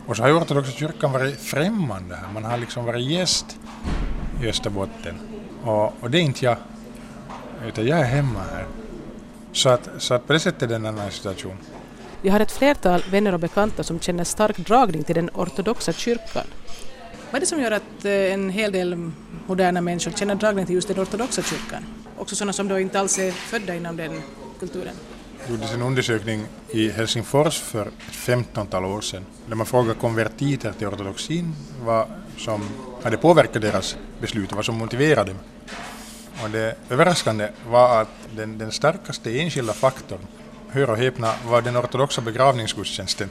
och 0.08 0.18
så 0.18 0.24
har 0.24 0.30
ju 0.30 0.36
ortodoxa 0.36 0.72
kyrkan 0.72 1.12
varit 1.12 1.40
främmande 1.40 2.16
här. 2.16 2.28
Man 2.34 2.44
har 2.44 2.58
liksom 2.58 2.86
varit 2.86 3.06
gäst 3.06 3.58
i 4.44 4.48
Österbotten. 4.48 5.16
Och, 5.64 5.94
och 6.04 6.12
det 6.12 6.18
är 6.18 6.22
inte 6.22 6.46
jag, 6.46 6.58
utan 7.68 7.88
jag 7.88 8.00
är 8.00 8.04
hemma 8.04 8.40
här. 8.52 8.66
Så 9.52 9.70
att, 9.70 9.90
så 9.98 10.14
att 10.14 10.28
på 10.28 10.34
det 10.34 10.40
sättet 10.40 10.62
är 10.62 10.68
det 10.68 10.76
en 10.76 10.86
annan 10.86 11.12
situation. 11.12 11.58
Vi 12.22 12.30
har 12.30 12.40
ett 12.40 12.52
flertal 12.52 13.04
vänner 13.12 13.34
och 13.34 13.40
bekanta 13.40 13.84
som 13.84 14.00
känner 14.00 14.24
stark 14.24 14.58
dragning 14.58 15.04
till 15.04 15.16
den 15.16 15.30
ortodoxa 15.34 15.94
kyrkan. 15.94 16.46
Vad 17.32 17.36
är 17.36 17.40
det 17.40 17.46
som 17.46 17.62
gör 17.62 17.72
att 17.72 18.06
eh, 18.06 18.12
en 18.12 18.50
hel 18.50 18.72
del 18.72 19.12
moderna 19.48 19.82
människor 19.82 20.12
känner 20.12 20.36
dragning 20.36 20.66
till 20.66 20.76
just 20.76 20.88
den 20.88 21.00
ortodoxa 21.00 21.42
kyrkan? 21.42 21.84
Också 22.18 22.36
sådana 22.36 22.54
som 22.54 22.68
då 22.68 22.80
inte 22.80 23.00
alls 23.00 23.20
är 23.20 23.32
födda 23.32 23.76
inom 23.76 23.98
den 23.98 24.22
kulturen? 24.60 24.96
Gjordes 25.50 25.74
en 25.74 25.82
undersökning 25.82 26.46
i 26.72 26.90
Helsingfors 26.90 27.60
för 27.60 27.88
ett 27.88 28.16
femtontal 28.16 28.86
år 28.86 29.02
sedan 29.02 29.26
där 29.48 29.56
man 29.56 29.66
frågade 29.66 30.00
konvertiter 30.00 30.72
till 30.72 30.88
ortodoxin 30.88 31.56
vad 31.82 32.08
som 32.38 32.70
hade 33.04 33.18
påverkat 33.18 33.62
deras 33.62 33.98
beslut 34.22 34.52
och 34.52 34.56
vad 34.56 34.66
som 34.66 34.76
motiverade 34.76 35.32
dem. 35.32 35.40
Och 36.44 36.50
det 36.50 36.76
överraskande 36.90 37.50
var 37.70 38.02
att 38.02 38.10
den, 38.36 38.58
den 38.58 38.72
starkaste 38.72 39.40
enskilda 39.40 39.74
faktorn, 39.74 40.20
hör 40.70 40.90
och 40.90 40.98
häpna, 40.98 41.34
var 41.48 41.62
den 41.62 41.78
ortodoxa 41.78 42.22
begravningsgudstjänsten. 42.22 43.30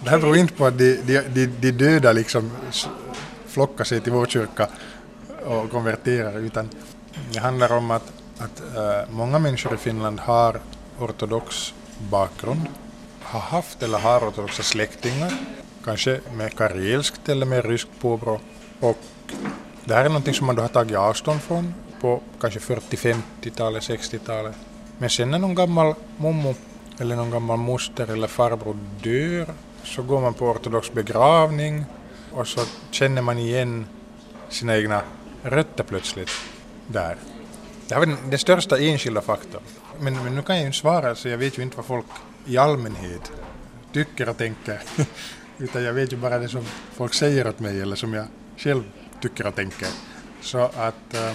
Det 0.00 0.10
här 0.10 0.18
beror 0.18 0.36
inte 0.36 0.54
på 0.54 0.66
att 0.66 0.78
de, 0.78 0.96
de, 0.96 1.20
de, 1.20 1.46
de 1.46 1.72
döda 1.72 2.12
liksom 2.12 2.50
flockar 3.46 3.84
sig 3.84 4.00
till 4.00 4.12
vår 4.12 4.26
kyrka 4.26 4.68
och 5.44 5.70
konverterar 5.70 6.38
utan 6.38 6.68
det 7.32 7.38
handlar 7.38 7.72
om 7.72 7.90
att 7.90 8.21
att 8.38 8.62
uh, 8.76 9.10
många 9.10 9.38
människor 9.38 9.74
i 9.74 9.76
Finland 9.76 10.20
har 10.20 10.60
ortodox 10.98 11.74
bakgrund, 12.10 12.68
har 13.22 13.40
haft 13.40 13.82
eller 13.82 13.98
har 13.98 14.28
ortodoxa 14.28 14.62
släktingar, 14.62 15.32
kanske 15.84 16.20
med 16.34 16.56
karelskt 16.56 17.28
eller 17.28 17.46
med 17.46 17.64
ryskt 17.64 18.00
påbrå. 18.00 18.40
Och 18.80 18.98
det 19.84 19.94
här 19.94 20.04
är 20.04 20.08
någonting 20.08 20.34
som 20.34 20.46
man 20.46 20.56
då 20.56 20.62
har 20.62 20.68
tagit 20.68 20.96
avstånd 20.96 21.42
från 21.42 21.74
på 22.00 22.20
kanske 22.40 22.60
40-50-talet, 22.60 23.82
60-talet. 23.82 24.56
Men 24.98 25.10
sen 25.10 25.30
när 25.30 25.38
någon 25.38 25.54
gammal 25.54 25.94
mommo 26.16 26.54
eller 26.98 27.16
någon 27.16 27.30
gammal 27.30 27.58
moster 27.58 28.10
eller 28.10 28.28
farbror 28.28 28.76
dör 29.02 29.46
så 29.84 30.02
går 30.02 30.20
man 30.20 30.34
på 30.34 30.46
ortodox 30.46 30.92
begravning 30.92 31.84
och 32.32 32.48
så 32.48 32.60
känner 32.90 33.22
man 33.22 33.38
igen 33.38 33.86
sina 34.48 34.76
egna 34.76 35.02
rötter 35.42 35.84
plötsligt 35.84 36.30
där. 36.86 37.16
Det 37.88 37.94
här 37.94 37.98
var 37.98 38.06
den, 38.06 38.30
den 38.30 38.38
största 38.38 38.78
enskilda 38.78 39.20
faktorn. 39.20 39.62
Men, 40.00 40.24
men 40.24 40.34
nu 40.34 40.42
kan 40.42 40.56
jag 40.56 40.60
ju 40.60 40.66
inte 40.66 40.78
svara 40.78 41.14
så 41.14 41.28
jag 41.28 41.38
vet 41.38 41.58
ju 41.58 41.62
inte 41.62 41.76
vad 41.76 41.86
folk 41.86 42.06
i 42.46 42.58
allmänhet 42.58 43.32
tycker 43.92 44.28
och 44.28 44.36
tänker. 44.36 44.80
Utan 45.58 45.82
jag 45.82 45.92
vet 45.92 46.12
ju 46.12 46.16
bara 46.16 46.38
det 46.38 46.48
som 46.48 46.64
folk 46.92 47.14
säger 47.14 47.48
åt 47.48 47.60
mig 47.60 47.80
eller 47.80 47.96
som 47.96 48.14
jag 48.14 48.26
själv 48.56 48.82
tycker 49.20 49.46
och 49.46 49.54
tänker. 49.54 49.88
Så 50.40 50.58
att 50.58 51.14
äh, 51.14 51.32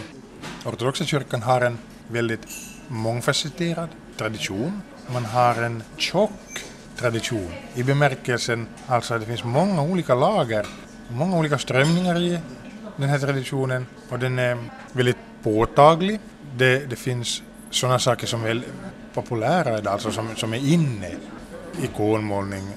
ortodoxa 0.66 1.06
kyrkan 1.06 1.42
har 1.42 1.62
en 1.62 1.78
väldigt 2.08 2.48
mångfacetterad 2.88 3.90
tradition. 4.18 4.82
Man 5.14 5.26
har 5.26 5.56
en 5.56 5.84
tjock 5.98 6.64
tradition 6.98 7.52
i 7.76 7.84
bemärkelsen 7.84 8.68
alltså 8.88 9.14
att 9.14 9.22
det 9.22 9.28
finns 9.28 9.44
många 9.44 9.82
olika 9.82 10.16
lager, 10.16 10.68
många 11.10 11.38
olika 11.38 11.58
strömningar 11.58 12.22
i 12.22 12.40
den 12.98 13.10
här 13.10 13.20
traditionen 13.20 13.88
och 14.10 14.20
den 14.20 14.40
är 14.40 14.58
väldigt 14.92 15.18
påtaglig 15.44 16.20
det, 16.58 16.90
det 16.90 16.96
finns 16.96 17.44
sådana 17.70 18.00
saker 18.00 18.28
som 18.28 18.46
är 18.46 18.62
populära, 19.14 19.92
alltså 19.92 20.12
som, 20.12 20.36
som 20.36 20.54
är 20.54 20.58
inne. 20.58 21.12
Ikonmålning, 21.84 22.68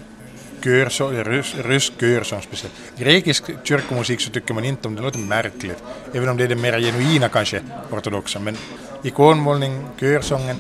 körsång, 0.65 1.25
rysk, 1.25 1.57
rysk 1.65 1.93
körsång 2.01 2.43
speciellt. 2.43 2.75
Grekisk 2.99 3.51
kyrkomusik 3.65 4.21
så 4.21 4.31
tycker 4.31 4.55
man 4.55 4.65
inte 4.65 4.89
om, 4.89 4.95
det 4.95 5.03
låter 5.03 5.19
märkligt. 5.19 5.83
Även 6.15 6.29
om 6.29 6.37
det 6.37 6.45
är 6.45 6.49
det 6.49 6.57
mera 6.57 6.81
genuina 6.81 7.29
kanske, 7.29 7.61
ortodoxa. 7.91 8.39
Men 8.39 8.57
ikonmålning, 9.03 9.87
körsången. 10.01 10.57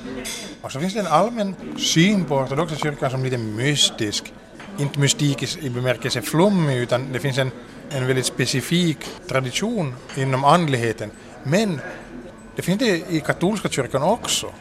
Och 0.62 0.72
så 0.72 0.80
finns 0.80 0.94
det 0.94 1.00
en 1.00 1.06
allmän 1.06 1.54
syn 1.78 2.24
på 2.24 2.36
ortodoxa 2.36 2.76
kyrkan 2.76 3.10
som 3.10 3.24
lite 3.24 3.38
mystisk. 3.38 4.32
Inte 4.78 4.98
mystik 4.98 5.42
i, 5.42 5.66
i 5.66 5.70
bemärkelse 5.70 6.22
flummig, 6.22 6.76
utan 6.76 7.12
det 7.12 7.18
finns 7.18 7.38
en, 7.38 7.50
en 7.90 8.06
väldigt 8.06 8.26
specifik 8.26 8.98
tradition 9.28 9.94
inom 10.16 10.44
andligheten. 10.44 11.10
Men 11.42 11.80
det 12.56 12.62
finns 12.62 12.78
det 12.78 13.12
i 13.12 13.22
katolska 13.26 13.68
kyrkan 13.68 14.02
också, 14.02 14.52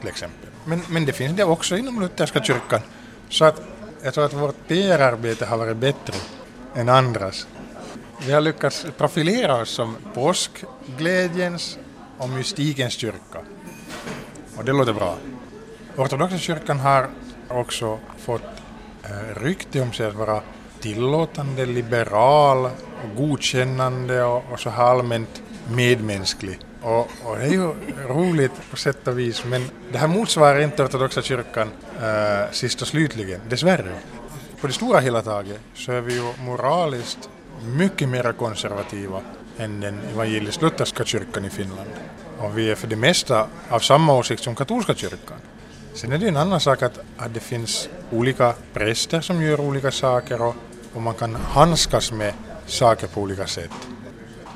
till 0.00 0.08
exempel. 0.08 0.48
Men, 0.64 0.82
men 0.88 1.04
det 1.06 1.12
finns 1.12 1.36
det 1.36 1.44
också 1.44 1.76
inom 1.76 2.00
lutherska 2.00 2.42
kyrkan. 2.42 2.80
Så 3.28 3.44
att 3.44 3.62
jag 4.02 4.14
tror 4.14 4.24
att 4.24 4.32
vårt 4.32 4.68
PR-arbete 4.68 5.46
har 5.46 5.56
varit 5.56 5.76
bättre 5.76 6.14
än 6.74 6.88
andras. 6.88 7.46
Vi 8.26 8.32
har 8.32 8.40
lyckats 8.40 8.86
profilera 8.98 9.62
oss 9.62 9.70
som 9.70 9.96
påskglädjens 10.14 11.78
och 12.18 12.28
mystikens 12.28 12.92
kyrka. 12.92 13.40
Och 14.56 14.64
det 14.64 14.72
låter 14.72 14.92
bra. 14.92 15.16
Ortodoxa 15.96 16.38
kyrkan 16.38 16.80
har 16.80 17.10
också 17.48 17.98
fått 18.18 18.42
eh, 19.04 19.40
rykte 19.42 19.80
om 19.80 19.92
sig 19.92 20.06
att 20.06 20.14
vara 20.14 20.42
tillåtande, 20.80 21.66
liberal, 21.66 22.70
godkännande 23.16 24.24
och, 24.24 24.44
och 24.52 24.60
så 24.60 24.70
här 24.70 24.84
allmänt 24.84 25.42
medmänsklig. 25.74 26.58
Och, 26.82 26.98
och, 26.98 27.36
det 27.38 27.44
är 27.44 27.50
ju 27.50 27.72
roligt 28.08 28.52
på 28.70 28.76
sätt 28.76 29.08
och 29.08 29.18
vis, 29.18 29.44
men 29.44 29.64
det 29.92 29.98
här 29.98 30.08
motsvarar 30.08 30.60
inte 30.60 30.84
ortodoxa 30.84 31.22
kyrkan 31.22 31.70
äh, 32.02 32.52
sist 32.52 32.82
och 32.82 32.88
slutligen, 32.88 33.40
dessvärre. 33.48 33.94
På 34.60 34.66
det 34.66 34.72
stora 34.72 35.00
hela 35.00 35.22
taget 35.22 35.60
så 35.74 35.92
är 35.92 36.00
vi 36.00 36.14
ju 36.14 36.32
moraliskt 36.44 37.30
mycket 37.64 38.08
mer 38.08 38.32
konservativa 38.32 39.20
än 39.58 39.80
den 39.80 40.00
evangelisk-lutherska 40.14 41.04
kyrkan 41.04 41.44
i 41.44 41.50
Finland. 41.50 41.90
Och 42.38 42.58
vi 42.58 42.70
är 42.70 42.74
för 42.74 42.86
det 42.86 42.96
mesta 42.96 43.46
av 43.68 43.78
samma 43.78 44.14
åsikt 44.14 44.42
som 44.42 44.54
katolska 44.54 44.94
kyrkan. 44.94 45.38
Sen 45.94 46.12
är 46.12 46.18
det 46.18 46.28
en 46.28 46.36
annan 46.36 46.60
sak 46.60 46.82
att, 46.82 46.98
att 47.16 47.34
det 47.34 47.40
finns 47.40 47.88
olika 48.10 48.54
präster 48.72 49.20
som 49.20 49.42
gör 49.42 49.60
olika 49.60 49.90
saker 49.90 50.42
och, 50.42 50.54
och 50.94 51.02
man 51.02 51.14
kan 51.14 51.34
handskas 51.34 52.12
med 52.12 52.32
saker 52.66 53.06
på 53.06 53.20
olika 53.20 53.46
sätt. 53.46 53.70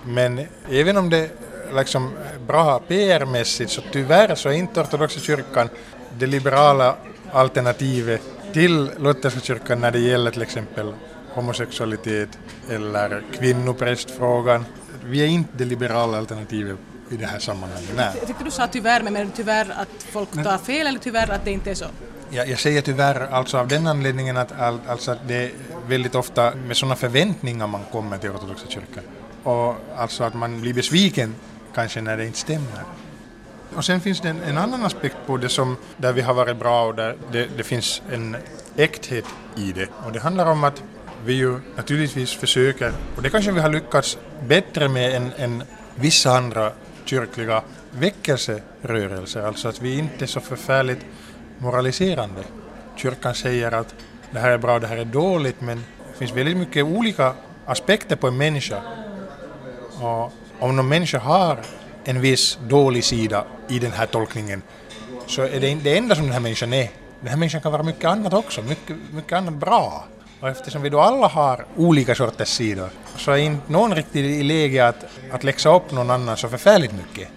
Men 0.04 0.46
även 0.70 0.96
om 0.96 1.10
det 1.10 1.30
liksom 1.74 2.12
bra 2.46 2.80
PR-mässigt 2.88 3.70
så 3.70 3.82
tyvärr 3.92 4.34
så 4.34 4.48
är 4.48 4.52
inte 4.52 4.80
ortodoxa 4.80 5.20
kyrkan 5.20 5.68
det 6.18 6.26
liberala 6.26 6.96
alternativet 7.32 8.22
till 8.52 8.90
lutherska 8.98 9.40
kyrkan 9.40 9.80
när 9.80 9.90
det 9.90 9.98
gäller 9.98 10.30
till 10.30 10.42
exempel 10.42 10.94
homosexualitet 11.34 12.38
eller 12.70 13.22
kvinnoprästfrågan. 13.32 14.64
Vi 15.04 15.22
är 15.22 15.26
inte 15.26 15.50
det 15.52 15.64
liberala 15.64 16.18
alternativet 16.18 16.76
i 17.10 17.16
det 17.16 17.26
här 17.26 17.38
sammanhanget. 17.38 17.90
Nej. 17.96 18.12
Jag 18.18 18.26
tyckte 18.26 18.44
du 18.44 18.50
sa 18.50 18.66
tyvärr, 18.66 19.02
men 19.02 19.30
tyvärr 19.30 19.74
att 19.76 20.02
folk 20.02 20.44
tar 20.44 20.58
fel 20.58 20.86
eller 20.86 20.98
tyvärr 20.98 21.30
att 21.30 21.44
det 21.44 21.50
inte 21.50 21.70
är 21.70 21.74
så? 21.74 21.86
Jag, 22.34 22.48
jag 22.48 22.60
säger 22.60 22.82
tyvärr 22.82 23.20
alltså 23.30 23.58
av 23.58 23.68
den 23.68 23.86
anledningen 23.86 24.36
att, 24.36 24.52
alltså 24.60 25.10
att 25.10 25.28
det 25.28 25.34
är 25.34 25.50
väldigt 25.88 26.14
ofta 26.14 26.54
med 26.54 26.76
sådana 26.76 26.96
förväntningar 26.96 27.66
man 27.66 27.80
kommer 27.92 28.18
till 28.18 28.30
ortodoxa 28.30 28.66
kyrkan. 28.68 29.04
Och 29.42 29.76
alltså 29.96 30.24
att 30.24 30.34
man 30.34 30.60
blir 30.60 30.74
besviken 30.74 31.34
kanske 31.74 32.00
när 32.00 32.16
det 32.16 32.26
inte 32.26 32.38
stämmer. 32.38 32.84
Och 33.76 33.84
sen 33.84 34.00
finns 34.00 34.20
det 34.20 34.28
en, 34.28 34.40
en, 34.42 34.58
annan 34.58 34.84
aspekt 34.84 35.16
på 35.26 35.36
det 35.36 35.48
som 35.48 35.76
där 35.96 36.12
vi 36.12 36.22
har 36.22 36.34
varit 36.34 36.56
bra 36.56 36.86
och 36.86 36.94
där 36.94 37.16
det, 37.32 37.48
det 37.56 37.62
finns 37.62 38.02
en 38.12 38.36
äkthet 38.76 39.24
i 39.56 39.72
det. 39.72 39.88
Och 40.06 40.12
det 40.12 40.20
handlar 40.20 40.46
om 40.46 40.64
att 40.64 40.82
vi 41.24 41.32
ju 41.32 41.58
naturligtvis 41.76 42.34
försöker, 42.34 42.92
och 43.16 43.22
det 43.22 43.30
kanske 43.30 43.52
vi 43.52 43.60
har 43.60 43.68
lyckats 43.68 44.18
bättre 44.46 44.88
med 44.88 45.14
än, 45.14 45.32
än 45.36 45.62
vissa 45.94 46.36
andra 46.36 46.72
kyrkliga 47.04 47.62
väckelserörelser, 47.90 49.42
alltså 49.42 49.68
att 49.68 49.82
vi 49.82 49.98
inte 49.98 50.24
är 50.24 50.26
så 50.26 50.40
förfärligt 50.40 51.00
moraliserande. 51.58 52.42
Kyrkan 52.96 53.34
säger 53.34 53.72
att 53.72 53.94
det 54.30 54.38
här 54.38 54.50
är 54.50 54.58
bra, 54.58 54.78
det 54.78 54.86
här 54.86 54.96
är 54.96 55.04
dåligt, 55.04 55.60
men 55.60 55.84
det 56.12 56.18
finns 56.18 56.32
väldigt 56.32 56.56
mycket 56.56 56.84
olika 56.84 57.34
aspekter 57.66 58.16
på 58.16 58.28
en 58.28 58.36
människa. 58.36 58.82
Och 60.00 60.32
om 60.58 60.76
någon 60.76 60.88
människa 60.88 61.18
har 61.18 61.58
en 62.04 62.20
viss 62.20 62.58
dålig 62.68 63.04
sida 63.04 63.44
i 63.68 63.78
den 63.78 63.92
här 63.92 64.06
tolkningen 64.06 64.62
så 65.26 65.42
är 65.42 65.60
det 65.60 65.74
det 65.74 65.98
enda 65.98 66.14
som 66.14 66.24
den 66.24 66.32
här 66.32 66.40
människan 66.40 66.72
är. 66.72 66.90
Den 67.20 67.28
här 67.28 67.36
människan 67.36 67.60
kan 67.60 67.72
vara 67.72 67.82
mycket 67.82 68.04
annat 68.04 68.32
också, 68.32 68.62
mycket, 68.62 68.96
mycket 69.12 69.32
annat 69.32 69.54
bra. 69.54 70.04
Och 70.40 70.48
eftersom 70.48 70.82
vi 70.82 70.88
då 70.88 71.00
alla 71.00 71.26
har 71.26 71.64
olika 71.76 72.14
sorters 72.14 72.48
sidor 72.48 72.88
så 73.16 73.30
är 73.30 73.36
inte 73.36 73.72
någon 73.72 73.94
riktigt 73.94 74.24
i 74.24 74.42
läge 74.42 74.88
att, 74.88 75.04
att 75.30 75.44
läxa 75.44 75.76
upp 75.76 75.92
någon 75.92 76.10
annan 76.10 76.36
så 76.36 76.48
förfärligt 76.48 76.92
mycket. 76.92 77.28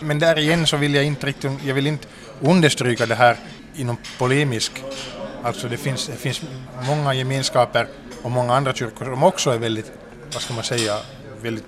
Men 0.00 0.18
där 0.18 0.38
igen 0.38 0.66
så 0.66 0.76
vill 0.76 0.94
jag 0.94 1.04
inte 1.04 1.26
riktigt, 1.26 1.50
jag 1.64 1.74
vill 1.74 1.86
inte 1.86 2.06
understryka 2.40 3.06
det 3.06 3.14
här 3.14 3.36
inom 3.80 3.96
polemisk. 4.18 4.72
Alltså 5.42 5.68
det 5.68 5.76
finns, 5.76 6.06
det 6.06 6.16
finns 6.16 6.42
många 6.86 7.14
gemenskaper 7.14 7.88
och 8.22 8.30
många 8.30 8.54
andra 8.54 8.72
kyrkor 8.72 9.04
som 9.04 9.22
också 9.22 9.50
är 9.50 9.58
väldigt, 9.58 9.92
vad 10.32 10.42
ska 10.42 10.54
man 10.54 10.64
säga, 10.64 10.96
väldigt 11.42 11.64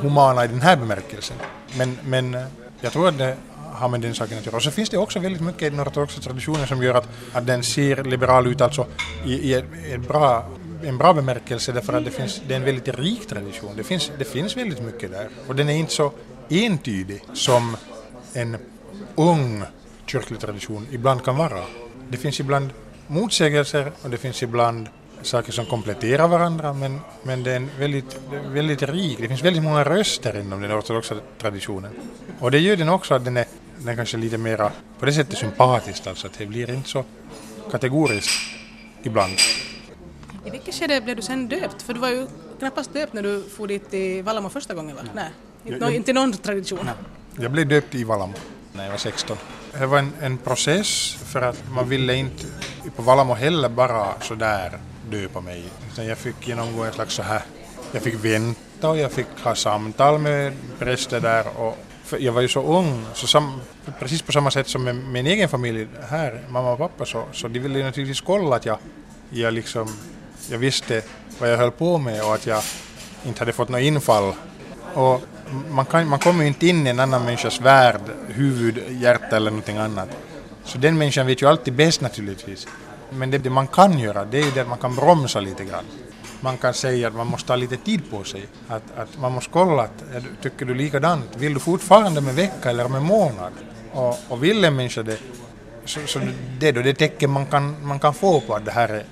humana 0.00 0.44
i 0.44 0.48
den 0.48 0.60
här 0.60 0.76
bemärkelsen. 0.76 1.36
Men, 1.78 1.98
men 2.04 2.34
eh, 2.34 2.44
jag 2.80 2.92
tror 2.92 3.08
att 3.08 3.18
det 3.18 3.36
har 3.72 3.88
med 3.88 4.00
den 4.00 4.14
saken 4.14 4.38
att 4.38 4.46
göra. 4.46 4.56
Och 4.56 4.62
så 4.62 4.70
finns 4.70 4.90
det 4.90 4.98
också 4.98 5.18
väldigt 5.18 5.42
mycket 5.42 5.62
i 5.62 5.70
den 5.70 5.80
ortodoxa 5.80 6.20
traditionen 6.20 6.66
som 6.66 6.82
gör 6.82 6.94
att, 6.94 7.08
att 7.32 7.46
den 7.46 7.62
ser 7.62 8.04
liberal 8.04 8.46
ut 8.46 8.60
alltså 8.60 8.86
i, 9.24 9.32
i 9.32 9.54
ett 9.54 10.08
bra, 10.08 10.48
en 10.84 10.98
bra 10.98 11.12
bemärkelse 11.12 11.72
därför 11.72 11.92
att 11.92 12.04
det, 12.04 12.10
finns, 12.10 12.42
det 12.48 12.54
är 12.54 12.56
en 12.56 12.64
väldigt 12.64 12.88
rik 12.88 13.28
tradition. 13.28 13.72
Det 13.76 13.84
finns, 13.84 14.12
det 14.18 14.24
finns 14.24 14.56
väldigt 14.56 14.82
mycket 14.82 15.10
där 15.10 15.28
och 15.48 15.56
den 15.56 15.68
är 15.68 15.74
inte 15.74 15.92
så 15.92 16.12
entydig 16.48 17.24
som 17.32 17.76
en 18.32 18.56
ung 19.14 19.64
kyrklig 20.10 20.40
tradition 20.40 20.86
ibland 20.90 21.24
kan 21.24 21.36
vara. 21.36 21.64
Det 22.08 22.16
finns 22.16 22.40
ibland 22.40 22.70
motsägelser 23.06 23.92
och 24.02 24.10
det 24.10 24.16
finns 24.16 24.42
ibland 24.42 24.88
saker 25.22 25.52
som 25.52 25.66
kompletterar 25.66 26.28
varandra 26.28 26.72
men, 26.72 27.00
men 27.22 27.42
det 27.42 27.52
är 27.52 27.56
en 27.56 27.70
väldigt, 27.78 28.20
väldigt 28.46 28.82
rik, 28.82 29.18
det 29.20 29.28
finns 29.28 29.44
väldigt 29.44 29.62
många 29.62 29.84
röster 29.84 30.40
inom 30.40 30.60
den 30.60 30.78
ortodoxa 30.78 31.14
traditionen. 31.38 31.92
Och 32.40 32.50
det 32.50 32.58
gör 32.58 32.76
den 32.76 32.88
också 32.88 33.14
att 33.14 33.24
den 33.24 33.36
är 33.36 33.46
den 33.78 33.96
kanske 33.96 34.16
lite 34.16 34.38
mera 34.38 34.72
på 34.98 35.06
det 35.06 35.12
sättet 35.12 35.38
sympatisk, 35.38 36.06
alltså 36.06 36.26
att 36.26 36.38
det 36.38 36.46
blir 36.46 36.70
inte 36.70 36.88
så 36.88 37.04
kategoriskt 37.70 38.30
ibland. 39.02 39.32
I 40.46 40.50
vilket 40.50 40.74
skede 40.74 41.00
blev 41.00 41.16
du 41.16 41.22
sen 41.22 41.48
döpt? 41.48 41.82
För 41.82 41.94
du 41.94 42.00
var 42.00 42.08
ju 42.08 42.26
knappast 42.58 42.92
döpt 42.92 43.12
när 43.12 43.22
du 43.22 43.42
for 43.42 43.66
dit 43.66 43.90
till 43.90 44.22
Vallamo 44.22 44.48
första 44.48 44.74
gången 44.74 44.96
va? 44.96 45.02
Nej, 45.14 45.30
inte, 45.64 45.84
jag, 45.84 45.94
inte 45.94 46.12
någon 46.12 46.32
tradition. 46.32 46.78
Nej. 46.84 46.94
Jag 47.40 47.52
blev 47.52 47.68
döpt 47.68 47.94
i 47.94 48.04
Vallamo 48.04 48.34
när 48.72 48.84
jag 48.84 48.90
var 48.90 48.98
16. 48.98 49.36
Det 49.78 49.86
var 49.86 49.98
en, 49.98 50.12
en 50.20 50.38
process 50.38 51.16
för 51.24 51.42
att 51.42 51.62
man 51.70 51.88
ville 51.88 52.14
inte 52.14 52.46
på 52.96 53.02
Valamo 53.02 53.34
heller 53.34 53.68
bara 53.68 54.20
sådär 54.20 54.78
döpa 55.10 55.40
mig. 55.40 55.64
Utan 55.92 56.06
jag 56.06 56.18
fick 56.18 56.48
genomgå 56.48 56.84
en 56.84 56.92
slags 56.92 57.14
så 57.14 57.22
här, 57.22 57.42
jag 57.92 58.02
fick 58.02 58.24
vänta 58.24 58.90
och 58.90 58.98
jag 58.98 59.12
fick 59.12 59.26
ha 59.44 59.54
samtal 59.54 60.18
med 60.18 60.52
präster 60.78 61.20
där 61.20 61.44
och 61.58 61.78
jag 62.18 62.32
var 62.32 62.40
ju 62.40 62.48
så 62.48 62.62
ung, 62.62 63.04
så 63.14 63.26
sam, 63.26 63.60
precis 63.98 64.22
på 64.22 64.32
samma 64.32 64.50
sätt 64.50 64.68
som 64.68 64.84
med 64.84 64.96
min 64.96 65.26
egen 65.26 65.48
familj 65.48 65.88
här, 66.08 66.40
mamma 66.48 66.72
och 66.72 66.78
pappa, 66.78 67.04
så, 67.04 67.24
så 67.32 67.48
de 67.48 67.58
ville 67.58 67.78
ju 67.78 67.84
naturligtvis 67.84 68.20
kolla 68.20 68.56
att 68.56 68.66
jag, 68.66 68.78
jag, 69.30 69.54
liksom, 69.54 69.88
jag 70.50 70.58
visste 70.58 71.02
vad 71.38 71.52
jag 71.52 71.56
höll 71.56 71.70
på 71.70 71.98
med 71.98 72.22
och 72.22 72.34
att 72.34 72.46
jag 72.46 72.62
inte 73.26 73.40
hade 73.40 73.52
fått 73.52 73.68
något 73.68 73.80
infall. 73.80 74.34
Och 74.94 75.22
man, 75.70 75.84
kan, 75.84 76.08
man 76.08 76.18
kommer 76.18 76.42
ju 76.42 76.48
inte 76.48 76.66
in 76.66 76.86
i 76.86 76.90
en 76.90 77.00
annan 77.00 77.24
människas 77.24 77.60
värld, 77.60 78.00
huvud, 78.28 78.82
hjärta 78.88 79.36
eller 79.36 79.50
någonting 79.50 79.76
annat. 79.76 80.08
Så 80.64 80.78
den 80.78 80.98
människan 80.98 81.26
vet 81.26 81.42
ju 81.42 81.46
alltid 81.46 81.74
bäst 81.74 82.00
naturligtvis. 82.00 82.66
Men 83.10 83.30
det, 83.30 83.38
det 83.38 83.50
man 83.50 83.66
kan 83.66 83.98
göra, 83.98 84.24
det 84.24 84.38
är 84.38 84.44
ju 84.44 84.50
det 84.50 84.60
att 84.60 84.68
man 84.68 84.78
kan 84.78 84.96
bromsa 84.96 85.40
lite 85.40 85.64
grann. 85.64 85.84
Man 86.40 86.56
kan 86.56 86.74
säga 86.74 87.08
att 87.08 87.14
man 87.14 87.26
måste 87.26 87.52
ha 87.52 87.56
lite 87.56 87.76
tid 87.76 88.10
på 88.10 88.24
sig. 88.24 88.46
Att, 88.68 88.82
att 88.96 89.18
man 89.18 89.32
måste 89.32 89.50
kolla, 89.50 89.82
att, 89.82 90.04
tycker 90.42 90.66
du 90.66 90.74
likadant? 90.74 91.36
Vill 91.36 91.54
du 91.54 91.60
fortfarande 91.60 92.20
med 92.20 92.34
vecka 92.34 92.70
eller 92.70 92.88
med 92.88 93.02
månad? 93.02 93.52
Och, 93.92 94.18
och 94.28 94.44
vill 94.44 94.64
en 94.64 94.76
människa 94.76 95.02
det, 95.02 95.18
så, 95.84 96.00
så 96.06 96.20
det 96.58 96.68
är 96.68 96.72
då 96.72 96.82
det 96.82 96.94
tecken 96.94 97.30
man 97.30 97.46
kan, 97.46 97.76
man 97.86 97.98
kan 97.98 98.14
få 98.14 98.40
på 98.40 98.54
att 98.54 98.64
det 98.64 98.70
här 98.70 98.88
är 98.88 99.04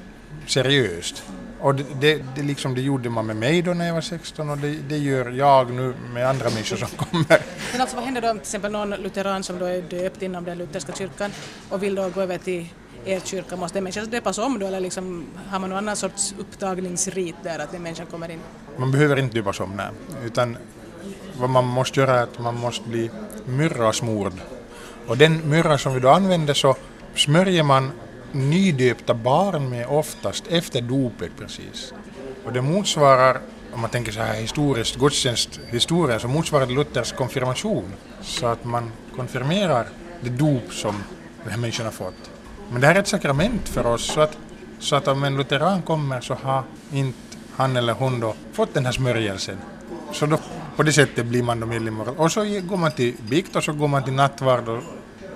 seriöst. 0.46 1.22
Och 1.60 1.74
det, 1.74 1.84
det, 2.00 2.22
det, 2.36 2.42
liksom, 2.42 2.74
det 2.74 2.80
gjorde 2.80 3.10
man 3.10 3.26
med 3.26 3.36
mig 3.36 3.62
då 3.62 3.74
när 3.74 3.86
jag 3.86 3.94
var 3.94 4.00
16 4.00 4.50
och 4.50 4.58
det, 4.58 4.76
det 4.88 4.98
gör 4.98 5.30
jag 5.30 5.70
nu 5.70 5.94
med 6.14 6.28
andra 6.28 6.50
människor 6.50 6.76
som 6.76 6.88
kommer. 6.88 7.42
Men 7.72 7.80
alltså 7.80 7.96
vad 7.96 8.04
händer 8.04 8.20
då 8.20 8.30
om 8.30 8.36
till 8.36 8.42
exempel 8.42 8.72
någon 8.72 8.90
lutheran 8.90 9.42
som 9.42 9.58
då 9.58 9.64
är 9.64 9.82
döpt 9.82 10.22
inom 10.22 10.44
den 10.44 10.58
lutherska 10.58 10.92
kyrkan 10.92 11.30
och 11.68 11.82
vill 11.82 11.94
då 11.94 12.08
gå 12.08 12.20
över 12.20 12.38
till 12.38 12.68
er 13.04 13.20
kyrka, 13.24 13.56
måste 13.56 13.78
en 13.78 13.84
människa 13.84 14.04
döpas 14.04 14.38
om 14.38 14.58
då 14.58 14.66
eller 14.66 14.80
liksom, 14.80 15.26
har 15.48 15.58
man 15.58 15.70
någon 15.70 15.78
annan 15.78 15.96
sorts 15.96 16.34
upptagningsrit 16.38 17.36
där 17.42 17.58
att 17.58 17.72
den 17.72 17.82
människan 17.82 18.06
kommer 18.06 18.30
in? 18.30 18.40
Man 18.76 18.92
behöver 18.92 19.18
inte 19.18 19.34
döpas 19.34 19.60
om, 19.60 19.76
nej. 19.76 19.88
Utan 20.24 20.56
vad 21.40 21.50
man 21.50 21.64
måste 21.64 22.00
göra 22.00 22.18
är 22.18 22.22
att 22.22 22.38
man 22.38 22.54
måste 22.54 22.88
bli 22.88 23.10
myrrasmord. 23.44 24.32
Och 25.06 25.16
den 25.16 25.50
myrra 25.50 25.78
som 25.78 25.94
vi 25.94 26.00
då 26.00 26.08
använder 26.08 26.54
så 26.54 26.76
smörjer 27.14 27.62
man 27.62 27.92
nydöpta 28.32 29.14
barn 29.14 29.70
med 29.70 29.86
oftast 29.86 30.46
efter 30.46 30.80
dopet 30.80 31.30
precis. 31.38 31.94
Och 32.44 32.52
det 32.52 32.62
motsvarar, 32.62 33.40
om 33.72 33.80
man 33.80 33.90
tänker 33.90 34.12
så 34.12 34.20
här 34.20 34.34
historiskt, 34.34 34.96
gudstjänsthistoria, 34.96 36.18
så 36.18 36.28
motsvarar 36.28 36.66
det 36.66 36.72
Luthers 36.72 37.12
konfirmation. 37.12 37.92
Så 38.22 38.46
att 38.46 38.64
man 38.64 38.92
konfirmerar 39.16 39.86
det 40.20 40.30
dop 40.30 40.72
som 40.72 40.94
den 41.42 41.50
här 41.52 41.58
människan 41.58 41.86
har 41.86 41.92
fått. 41.92 42.30
Men 42.70 42.80
det 42.80 42.86
här 42.86 42.94
är 42.94 43.00
ett 43.00 43.08
sakrament 43.08 43.68
för 43.68 43.86
oss, 43.86 44.06
så 44.06 44.20
att, 44.20 44.38
så 44.78 44.96
att 44.96 45.08
om 45.08 45.24
en 45.24 45.36
lutheran 45.36 45.82
kommer 45.82 46.20
så 46.20 46.34
har 46.34 46.62
inte 46.92 47.18
han 47.56 47.76
eller 47.76 47.92
hon 47.92 48.20
då 48.20 48.34
fått 48.52 48.74
den 48.74 48.84
här 48.84 48.92
smörjelsen. 48.92 49.56
Så 50.12 50.26
då, 50.26 50.38
på 50.76 50.82
det 50.82 50.92
sättet 50.92 51.26
blir 51.26 51.42
man 51.42 51.60
då 51.60 51.66
medlem. 51.66 52.00
Och 52.00 52.32
så 52.32 52.40
går 52.40 52.76
man 52.76 52.92
till 52.92 53.14
bikt 53.28 53.56
och 53.56 53.64
så 53.64 53.72
går 53.72 53.88
man 53.88 54.04
till 54.04 54.12
nattvard 54.12 54.68
och 54.68 54.82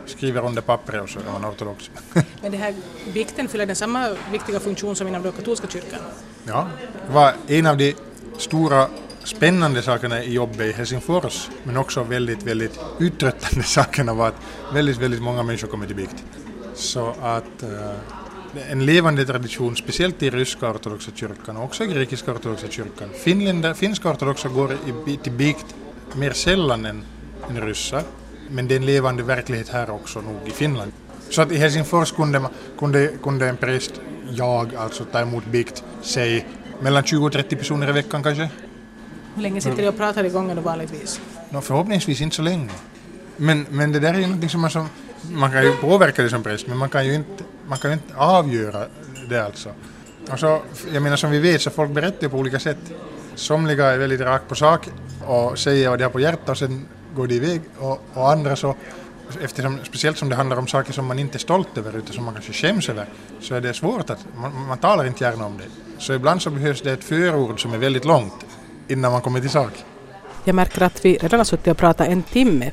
skriver 0.06 0.46
under 0.46 0.62
pappret 0.62 1.02
och 1.02 1.08
så 1.08 1.18
är 1.18 1.24
man 1.32 1.50
ortodox. 1.50 1.90
Men 2.42 2.52
det 2.52 2.58
här 2.58 2.74
bikten 3.14 3.48
fyller 3.48 3.66
den 3.66 3.76
samma 3.76 4.16
viktiga 4.32 4.60
funktion 4.60 4.96
som 4.96 5.08
inom 5.08 5.22
den 5.22 5.32
katolska 5.32 5.66
kyrkan? 5.68 6.00
Ja, 6.46 6.68
det 7.06 7.12
var 7.12 7.34
en 7.46 7.66
av 7.66 7.76
de 7.76 7.94
stora 8.38 8.88
spännande 9.24 9.82
sakerna 9.82 10.24
i 10.24 10.32
jobbet 10.32 10.60
i 10.60 10.72
Helsingfors, 10.72 11.48
men 11.64 11.76
också 11.76 12.02
väldigt, 12.02 12.42
väldigt 12.42 12.80
uttröttande 12.98 13.62
sakerna 13.66 14.14
var 14.14 14.28
att 14.28 14.40
väldigt, 14.72 14.98
väldigt 14.98 15.22
många 15.22 15.42
människor 15.42 15.68
kommer 15.68 15.86
till 15.86 15.96
bikt. 15.96 16.24
Så 16.74 17.14
att 17.22 17.62
uh, 17.62 17.92
en 18.70 18.86
levande 18.86 19.24
tradition, 19.24 19.76
speciellt 19.76 20.22
i 20.22 20.30
ryska 20.30 20.70
ortodoxa 20.70 21.10
kyrkan 21.14 21.56
och 21.56 21.64
också 21.64 21.84
i 21.84 21.86
grekiska 21.86 22.32
ortodoxa 22.32 22.68
kyrkan. 22.68 23.08
Finländer, 23.24 23.74
finska 23.74 24.10
ortodoxa 24.10 24.48
går 24.48 24.72
i, 25.06 25.16
till 25.16 25.32
bikt 25.32 25.74
mer 26.14 26.32
sällan 26.32 26.84
än, 26.84 27.04
än 27.50 27.60
ryssar, 27.60 28.02
men 28.52 28.68
det 28.68 28.74
är 28.74 28.76
en 28.76 28.86
levande 28.86 29.22
verklighet 29.22 29.68
här 29.68 29.90
också 29.90 30.20
nog 30.20 30.36
i 30.44 30.50
Finland. 30.50 30.92
Så 31.30 31.42
att 31.42 31.52
i 31.52 31.56
Helsingfors 31.56 32.12
kunde, 32.12 32.40
man, 32.40 32.50
kunde, 32.78 33.10
kunde 33.22 33.48
en 33.48 33.56
präst, 33.56 33.92
jag 34.30 34.74
alltså, 34.74 35.04
ta 35.04 35.20
emot 35.20 35.46
bikt, 35.46 35.84
säg 36.02 36.46
mellan 36.80 37.04
20 37.04 37.26
och 37.26 37.32
30 37.32 37.56
personer 37.56 37.88
i 37.88 37.92
veckan 37.92 38.22
kanske. 38.22 38.48
Hur 39.34 39.42
länge 39.42 39.60
sitter 39.60 39.82
ni 39.82 39.88
och 39.88 39.96
pratar 39.96 40.24
i 40.24 40.28
gången 40.28 40.56
då 40.56 40.62
vanligtvis? 40.62 41.20
No, 41.50 41.60
förhoppningsvis 41.60 42.20
inte 42.20 42.36
så 42.36 42.42
länge. 42.42 42.70
Men, 43.36 43.66
men 43.70 43.92
det 43.92 44.00
där 44.00 44.14
är 44.14 44.18
ju 44.18 44.26
någonting 44.26 44.48
som 44.48 44.60
man, 44.60 44.70
som, 44.70 44.88
man 45.32 45.50
kan 45.50 45.62
ju 45.62 45.76
påverka 45.76 46.22
det 46.22 46.28
som 46.28 46.42
präst, 46.42 46.66
men 46.66 46.78
man 46.78 46.88
kan 46.88 47.06
ju 47.06 47.14
inte, 47.14 47.44
man 47.68 47.78
kan 47.78 47.90
ju 47.90 47.94
inte 47.94 48.14
avgöra 48.16 48.86
det 49.28 49.44
alltså. 49.44 49.68
Och 50.30 50.38
så, 50.38 50.62
jag 50.92 51.02
menar 51.02 51.16
som 51.16 51.30
vi 51.30 51.38
vet 51.38 51.62
så 51.62 51.70
folk 51.70 51.90
berättar 51.90 52.28
på 52.28 52.36
olika 52.36 52.58
sätt. 52.58 52.78
Somliga 53.34 53.86
är 53.86 53.98
väldigt 53.98 54.20
rakt 54.20 54.48
på 54.48 54.54
sak 54.54 54.88
och 55.26 55.58
säger 55.58 55.88
vad 55.88 55.98
de 55.98 56.04
har 56.04 56.10
på 56.10 56.20
hjärtat 56.20 56.48
och 56.48 56.58
sen 56.58 56.86
går 57.16 57.26
de 57.26 57.34
iväg 57.34 57.60
och, 57.78 58.00
och 58.14 58.30
andra 58.30 58.56
så 58.56 58.74
eftersom, 59.42 59.78
speciellt 59.84 60.18
som 60.18 60.28
det 60.28 60.36
handlar 60.36 60.56
om 60.56 60.66
saker 60.66 60.92
som 60.92 61.06
man 61.06 61.18
inte 61.18 61.36
är 61.36 61.40
stolt 61.40 61.78
över 61.78 61.96
utan 61.96 62.12
som 62.12 62.24
man 62.24 62.34
kanske 62.34 62.52
skäms 62.52 62.88
över, 62.88 63.06
så 63.40 63.54
är 63.54 63.60
det 63.60 63.74
svårt 63.74 64.10
att, 64.10 64.26
man, 64.36 64.66
man 64.68 64.78
talar 64.78 65.04
inte 65.04 65.24
gärna 65.24 65.46
om 65.46 65.58
det. 65.58 65.64
Så 65.98 66.12
ibland 66.12 66.42
så 66.42 66.50
behövs 66.50 66.82
det 66.82 66.92
ett 66.92 67.04
förord 67.04 67.62
som 67.62 67.74
är 67.74 67.78
väldigt 67.78 68.04
långt 68.04 68.46
innan 68.88 69.12
man 69.12 69.20
kommer 69.20 69.40
till 69.40 69.50
sak. 69.50 69.72
Jag 70.44 70.54
märker 70.54 70.82
att 70.82 71.04
vi 71.04 71.16
redan 71.16 71.40
har 71.40 71.44
suttit 71.44 71.66
och 71.66 71.76
pratat 71.76 72.08
en 72.08 72.22
timme. 72.22 72.70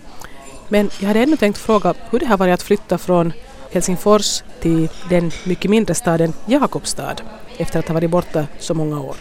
Men 0.67 0.89
jag 0.99 1.07
hade 1.07 1.19
ännu 1.19 1.37
tänkt 1.37 1.57
fråga 1.57 1.93
hur 2.09 2.19
det 2.19 2.25
har 2.25 2.37
varit 2.37 2.53
att 2.53 2.61
flytta 2.61 2.97
från 2.97 3.33
Helsingfors 3.71 4.43
till 4.61 4.89
den 5.09 5.31
mycket 5.43 5.71
mindre 5.71 5.95
staden 5.95 6.33
Jakobstad 6.45 7.15
efter 7.57 7.79
att 7.79 7.87
ha 7.87 7.93
varit 7.93 8.09
borta 8.09 8.47
så 8.59 8.73
många 8.73 8.99
år. 8.99 9.15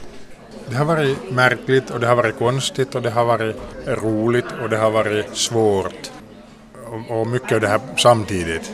Det 0.71 0.77
har 0.77 0.85
varit 0.85 1.31
märkligt 1.31 1.91
och 1.91 2.01
det 2.01 2.07
har 2.07 2.17
varit 2.17 2.39
konstigt 2.39 2.95
och 2.95 3.03
det 3.03 3.11
har 3.11 3.25
varit 3.25 3.57
roligt 3.87 4.47
och 4.63 4.69
det 4.71 4.77
har 4.77 4.91
varit 4.91 5.37
svårt. 5.37 6.11
Och, 6.87 7.21
och 7.21 7.27
mycket 7.27 7.53
av 7.53 7.61
det 7.61 7.69
här 7.69 7.81
samtidigt. 7.97 8.73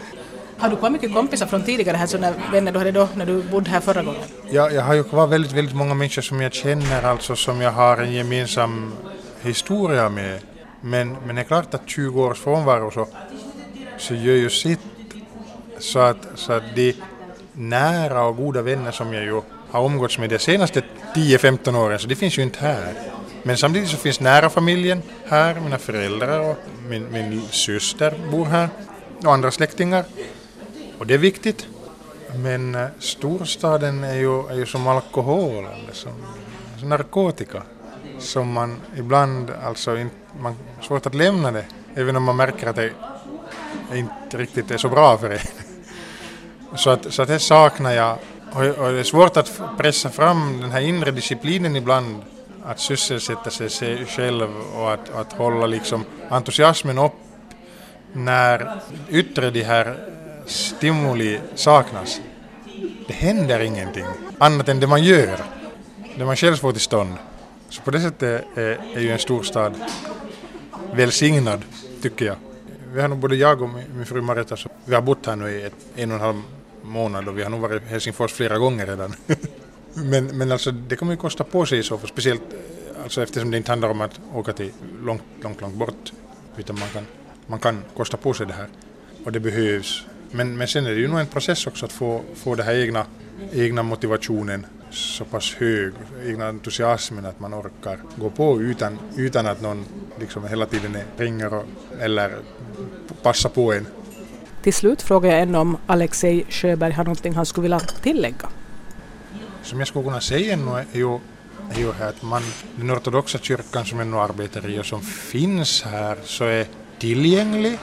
Har 0.59 0.71
du 0.71 0.77
kvar 0.77 0.91
mycket 0.91 1.15
kompisar 1.15 1.47
från 1.47 1.63
tidigare 1.63 1.97
här, 1.97 2.07
sådana 2.07 2.35
vänner 2.53 2.73
du 2.73 2.79
hade 2.79 2.93
då 2.93 3.09
när 3.15 3.27
du 3.27 3.43
bodde 3.43 3.71
här 3.71 3.81
förra 3.81 4.03
gången? 4.03 4.21
Ja, 4.51 4.71
jag 4.71 4.83
har 4.83 4.95
ju 4.95 5.05
kvar 5.05 5.27
väldigt, 5.27 5.53
väldigt 5.53 5.77
många 5.77 5.95
människor 5.95 6.23
som 6.23 6.41
jag 6.41 6.53
känner, 6.53 7.03
alltså 7.03 7.37
som 7.37 7.61
jag 7.61 7.73
har 7.73 7.97
en 7.97 8.13
gemensam 8.13 8.93
historia 9.43 10.09
med. 10.09 10.41
Men, 10.81 11.17
men 11.27 11.37
det 11.37 11.43
är 11.43 11.45
klart 11.45 11.75
att 11.75 11.83
20 11.87 12.25
års 12.25 12.41
frånvaro 12.41 12.91
så, 12.91 13.07
så 13.99 14.15
gör 14.15 14.35
ju 14.35 14.51
sitt 14.51 14.81
så 15.79 15.99
att, 15.99 16.27
så 16.35 16.53
att 16.53 16.63
de 16.75 16.95
nära 17.53 18.25
och 18.25 18.37
goda 18.37 18.63
vänner 18.63 18.91
som 18.91 19.13
jag 19.13 19.25
ju 19.25 19.41
har 19.75 19.87
umgåtts 19.87 20.19
med 20.19 20.31
de 20.31 20.39
senaste 20.39 20.83
10-15 21.15 21.77
åren, 21.77 21.99
så 21.99 22.07
det 22.07 22.17
finns 22.17 22.39
ju 22.39 22.43
inte 22.43 22.59
här. 22.61 22.95
Men 23.43 23.57
samtidigt 23.57 23.89
så 23.89 23.97
finns 23.97 24.21
nära 24.21 24.51
familjen 24.51 25.03
här, 25.27 25.61
mina 25.61 25.79
föräldrar 25.79 26.51
och 26.51 26.57
min, 26.89 27.13
min 27.13 27.43
syster 27.51 28.15
bor 28.31 28.45
här 28.45 28.69
och 29.25 29.33
andra 29.33 29.51
släktingar. 29.51 30.05
Och 30.99 31.07
det 31.07 31.15
är 31.15 31.19
viktigt. 31.19 31.67
Men 32.35 32.75
eh, 32.75 32.87
storstaden 32.99 34.05
är 34.05 34.15
ju, 34.15 34.49
är 34.49 34.55
ju 34.55 34.67
som 34.67 34.87
alkohol, 34.87 35.65
eller 35.65 35.93
som, 35.93 36.13
som 36.79 36.89
narkotika, 36.89 37.63
som 38.19 38.53
man 38.53 38.81
ibland 38.97 39.51
alltså 39.65 39.99
inte, 39.99 40.17
man 40.41 40.57
har 40.77 40.83
svårt 40.83 41.07
att 41.07 41.15
lämna 41.15 41.51
det, 41.51 41.65
även 41.95 42.17
om 42.17 42.23
man 42.23 42.37
märker 42.37 42.67
att 42.67 42.77
det 42.77 42.91
inte 43.95 44.37
riktigt 44.37 44.71
är 44.71 44.77
så 44.77 44.89
bra 44.89 45.19
för 45.19 45.31
en. 45.31 45.39
Så 46.77 46.91
att, 46.91 47.15
så 47.15 47.23
att 47.23 47.29
det 47.29 47.39
saknar 47.39 47.93
jag, 47.93 48.19
och 48.55 48.93
det 48.93 48.99
är 48.99 49.03
svårt 49.03 49.37
att 49.37 49.61
pressa 49.79 50.11
fram 50.11 50.61
den 50.61 50.71
här 50.71 50.81
inre 50.81 51.11
disciplinen 51.11 51.77
ibland, 51.77 52.23
att 52.65 52.81
sysselsätta 52.81 53.51
sig 53.51 54.07
själv 54.07 54.49
och 54.75 54.93
att, 54.93 55.15
att 55.15 55.33
hålla 55.33 55.67
liksom 55.67 56.05
entusiasmen 56.31 56.99
upp 56.99 57.13
när 58.13 58.81
yttre 59.11 59.51
de 59.51 59.63
här 59.63 59.97
stimuli 60.47 61.41
saknas. 61.55 62.21
Det 63.07 63.15
händer 63.15 63.61
ingenting 63.61 64.07
annat 64.39 64.69
än 64.69 64.81
det 64.81 64.87
man 64.87 65.03
gör, 65.03 65.39
det 66.17 66.25
man 66.25 66.37
själv 66.37 66.57
får 66.57 66.73
till 66.73 66.81
stånd. 66.81 67.15
Så 67.69 67.83
på 67.83 67.91
det 67.91 68.01
sättet 68.01 68.45
är, 68.55 68.79
är 68.95 69.01
ju 69.01 69.11
en 69.11 69.19
storstad 69.19 69.75
välsignad, 70.93 71.63
tycker 72.03 72.27
jag. 72.27 72.37
Vi 72.93 73.01
har 73.01 73.09
nog 73.09 73.19
både 73.19 73.37
jag 73.37 73.63
och 73.63 73.69
min 73.69 74.07
fru 74.07 74.21
Marita, 74.21 74.57
så 74.57 74.69
vi 74.85 74.95
har 74.95 75.03
bott 75.03 75.27
här 75.27 75.37
nu 75.37 75.51
i 75.51 75.63
ett, 75.63 75.75
en 75.97 76.11
och 76.11 76.17
en 76.17 76.23
halv 76.23 76.43
månad 76.85 77.29
och 77.29 77.39
vi 77.39 77.43
har 77.43 77.51
nog 77.51 77.61
varit 77.61 77.83
i 77.83 77.87
Helsingfors 77.87 78.33
flera 78.33 78.59
gånger 78.59 78.87
redan. 78.87 79.15
men, 79.95 80.27
men 80.27 80.53
alltså 80.53 80.71
det 80.71 80.97
kommer 80.97 81.13
ju 81.13 81.17
kosta 81.17 81.45
på 81.45 81.67
sig 81.67 81.79
i 81.79 81.83
så 81.83 81.99
fall, 81.99 82.09
speciellt 82.09 82.43
eh, 82.53 83.03
alltså 83.03 83.23
eftersom 83.23 83.51
det 83.51 83.57
inte 83.57 83.73
handlar 83.73 83.89
om 83.89 84.01
att 84.01 84.21
åka 84.35 84.53
till 84.53 84.71
långt, 85.03 85.23
långt, 85.43 85.61
långt 85.61 85.75
bort, 85.75 86.13
utan 86.57 86.79
man 86.79 86.89
kan, 86.89 87.07
man 87.47 87.59
kan 87.59 87.85
kosta 87.97 88.17
på 88.17 88.35
sig 88.35 88.47
det 88.47 88.53
här 88.53 88.69
och 89.25 89.33
det 89.33 89.41
behövs. 89.41 90.07
Men, 90.31 90.57
men 90.57 90.69
sen 90.69 90.87
är 90.87 90.91
det 90.91 91.01
ju 91.01 91.09
nog 91.09 91.21
en 91.21 91.27
process 91.27 91.67
också 91.67 91.87
att 91.87 91.93
få, 91.93 92.23
få 92.35 92.55
den 92.55 92.67
här 92.67 92.75
egna, 92.75 93.07
egna 93.53 93.83
motivationen 93.83 94.67
så 94.91 95.25
pass 95.25 95.55
hög, 95.55 95.93
egna 96.25 96.47
entusiasmen 96.47 97.27
att 97.27 97.41
man 97.41 97.55
orkar 97.55 97.99
gå 98.17 98.31
på 98.31 98.63
utan, 98.63 98.99
utan 99.17 99.47
att 99.47 99.61
någon 99.61 99.85
liksom 100.21 100.49
hela 100.49 100.67
tiden 100.67 100.97
ringer 101.17 101.55
och, 101.55 101.65
eller 102.01 102.33
passar 103.23 103.51
på 103.51 103.73
en. 103.73 103.87
Till 104.65 104.75
slut 104.75 105.03
frågar 105.03 105.31
jag 105.31 105.41
ännu 105.41 105.59
om 105.59 105.77
Alexej 105.87 106.45
Sjöberg 106.49 106.93
har 106.93 107.05
någonting 107.05 107.35
han 107.35 107.47
skulle 107.47 107.63
vilja 107.63 107.81
tillägga. 107.81 108.49
Som 109.63 109.79
jag 109.79 109.89
skulle 109.89 110.05
kunna 110.05 110.21
säga 110.21 110.53
ännu 110.53 110.71
är 110.71 110.85
ju, 110.93 111.15
är 111.75 111.79
ju 111.79 111.91
att 111.91 112.23
man, 112.23 112.43
den 112.77 112.91
ortodoxa 112.91 113.39
kyrkan 113.39 113.85
som 113.85 113.99
jag 113.99 114.31
arbetar 114.31 114.71
i 114.71 114.81
och 114.81 114.87
som 114.87 115.01
finns 115.01 115.83
här 115.83 116.19
så 116.25 116.45
är 116.45 116.67
tillgänglig. 116.99 117.79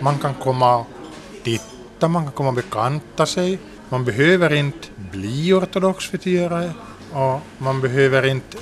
Man 0.00 0.18
kan 0.18 0.34
komma 0.34 0.76
och 0.76 0.86
titta, 1.42 2.08
man 2.08 2.24
kan 2.24 2.32
komma 2.32 2.48
och 2.48 2.54
bekanta 2.54 3.26
sig. 3.26 3.58
Man 3.88 4.04
behöver 4.04 4.52
inte 4.52 4.88
bli 4.96 5.52
ortodox 5.52 6.08
för 6.10 6.18
att 6.18 6.26
göra 6.26 6.60
det. 6.60 6.72
Och 7.12 7.40
man 7.58 7.80
behöver 7.80 8.26
inte 8.26 8.56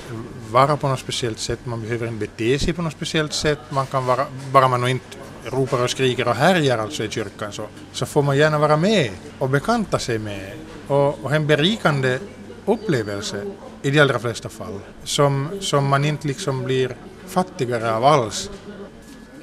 vara 0.51 0.77
på 0.77 0.87
något 0.87 0.99
speciellt 0.99 1.39
sätt, 1.39 1.59
man 1.63 1.81
behöver 1.81 2.07
inte 2.07 2.19
bete 2.19 2.59
sig 2.59 2.73
på 2.73 2.81
något 2.81 2.93
speciellt 2.93 3.33
sätt. 3.33 3.59
Man 3.69 3.85
kan 3.85 4.05
vara, 4.05 4.25
bara 4.53 4.67
man 4.67 4.87
inte 4.87 5.18
ropar 5.45 5.83
och 5.83 5.89
skriker 5.89 6.27
och 6.27 6.35
härjar 6.35 6.77
alltså 6.77 7.03
i 7.03 7.09
kyrkan 7.09 7.51
så, 7.51 7.67
så 7.91 8.05
får 8.05 8.21
man 8.21 8.37
gärna 8.37 8.59
vara 8.59 8.77
med 8.77 9.11
och 9.39 9.49
bekanta 9.49 9.99
sig 9.99 10.19
med. 10.19 10.51
Och, 10.87 11.25
och 11.25 11.35
en 11.35 11.47
berikande 11.47 12.19
upplevelse 12.65 13.43
i 13.81 13.91
de 13.91 13.99
allra 13.99 14.19
flesta 14.19 14.49
fall 14.49 14.79
som, 15.03 15.49
som 15.61 15.87
man 15.87 16.05
inte 16.05 16.27
liksom 16.27 16.63
blir 16.63 16.95
fattigare 17.27 17.95
av 17.95 18.05
alls. 18.05 18.49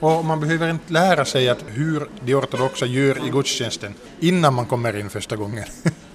Och 0.01 0.25
man 0.25 0.41
behöver 0.41 0.71
inte 0.71 0.93
lära 0.93 1.25
sig 1.25 1.49
att 1.49 1.65
hur 1.67 2.09
de 2.21 2.35
ortodoxa 2.35 2.87
gör 2.87 3.27
i 3.27 3.31
gudstjänsten 3.31 3.95
innan 4.21 4.55
man 4.55 4.67
kommer 4.67 4.97
in 4.97 5.11
första 5.11 5.37
gången. 5.37 5.65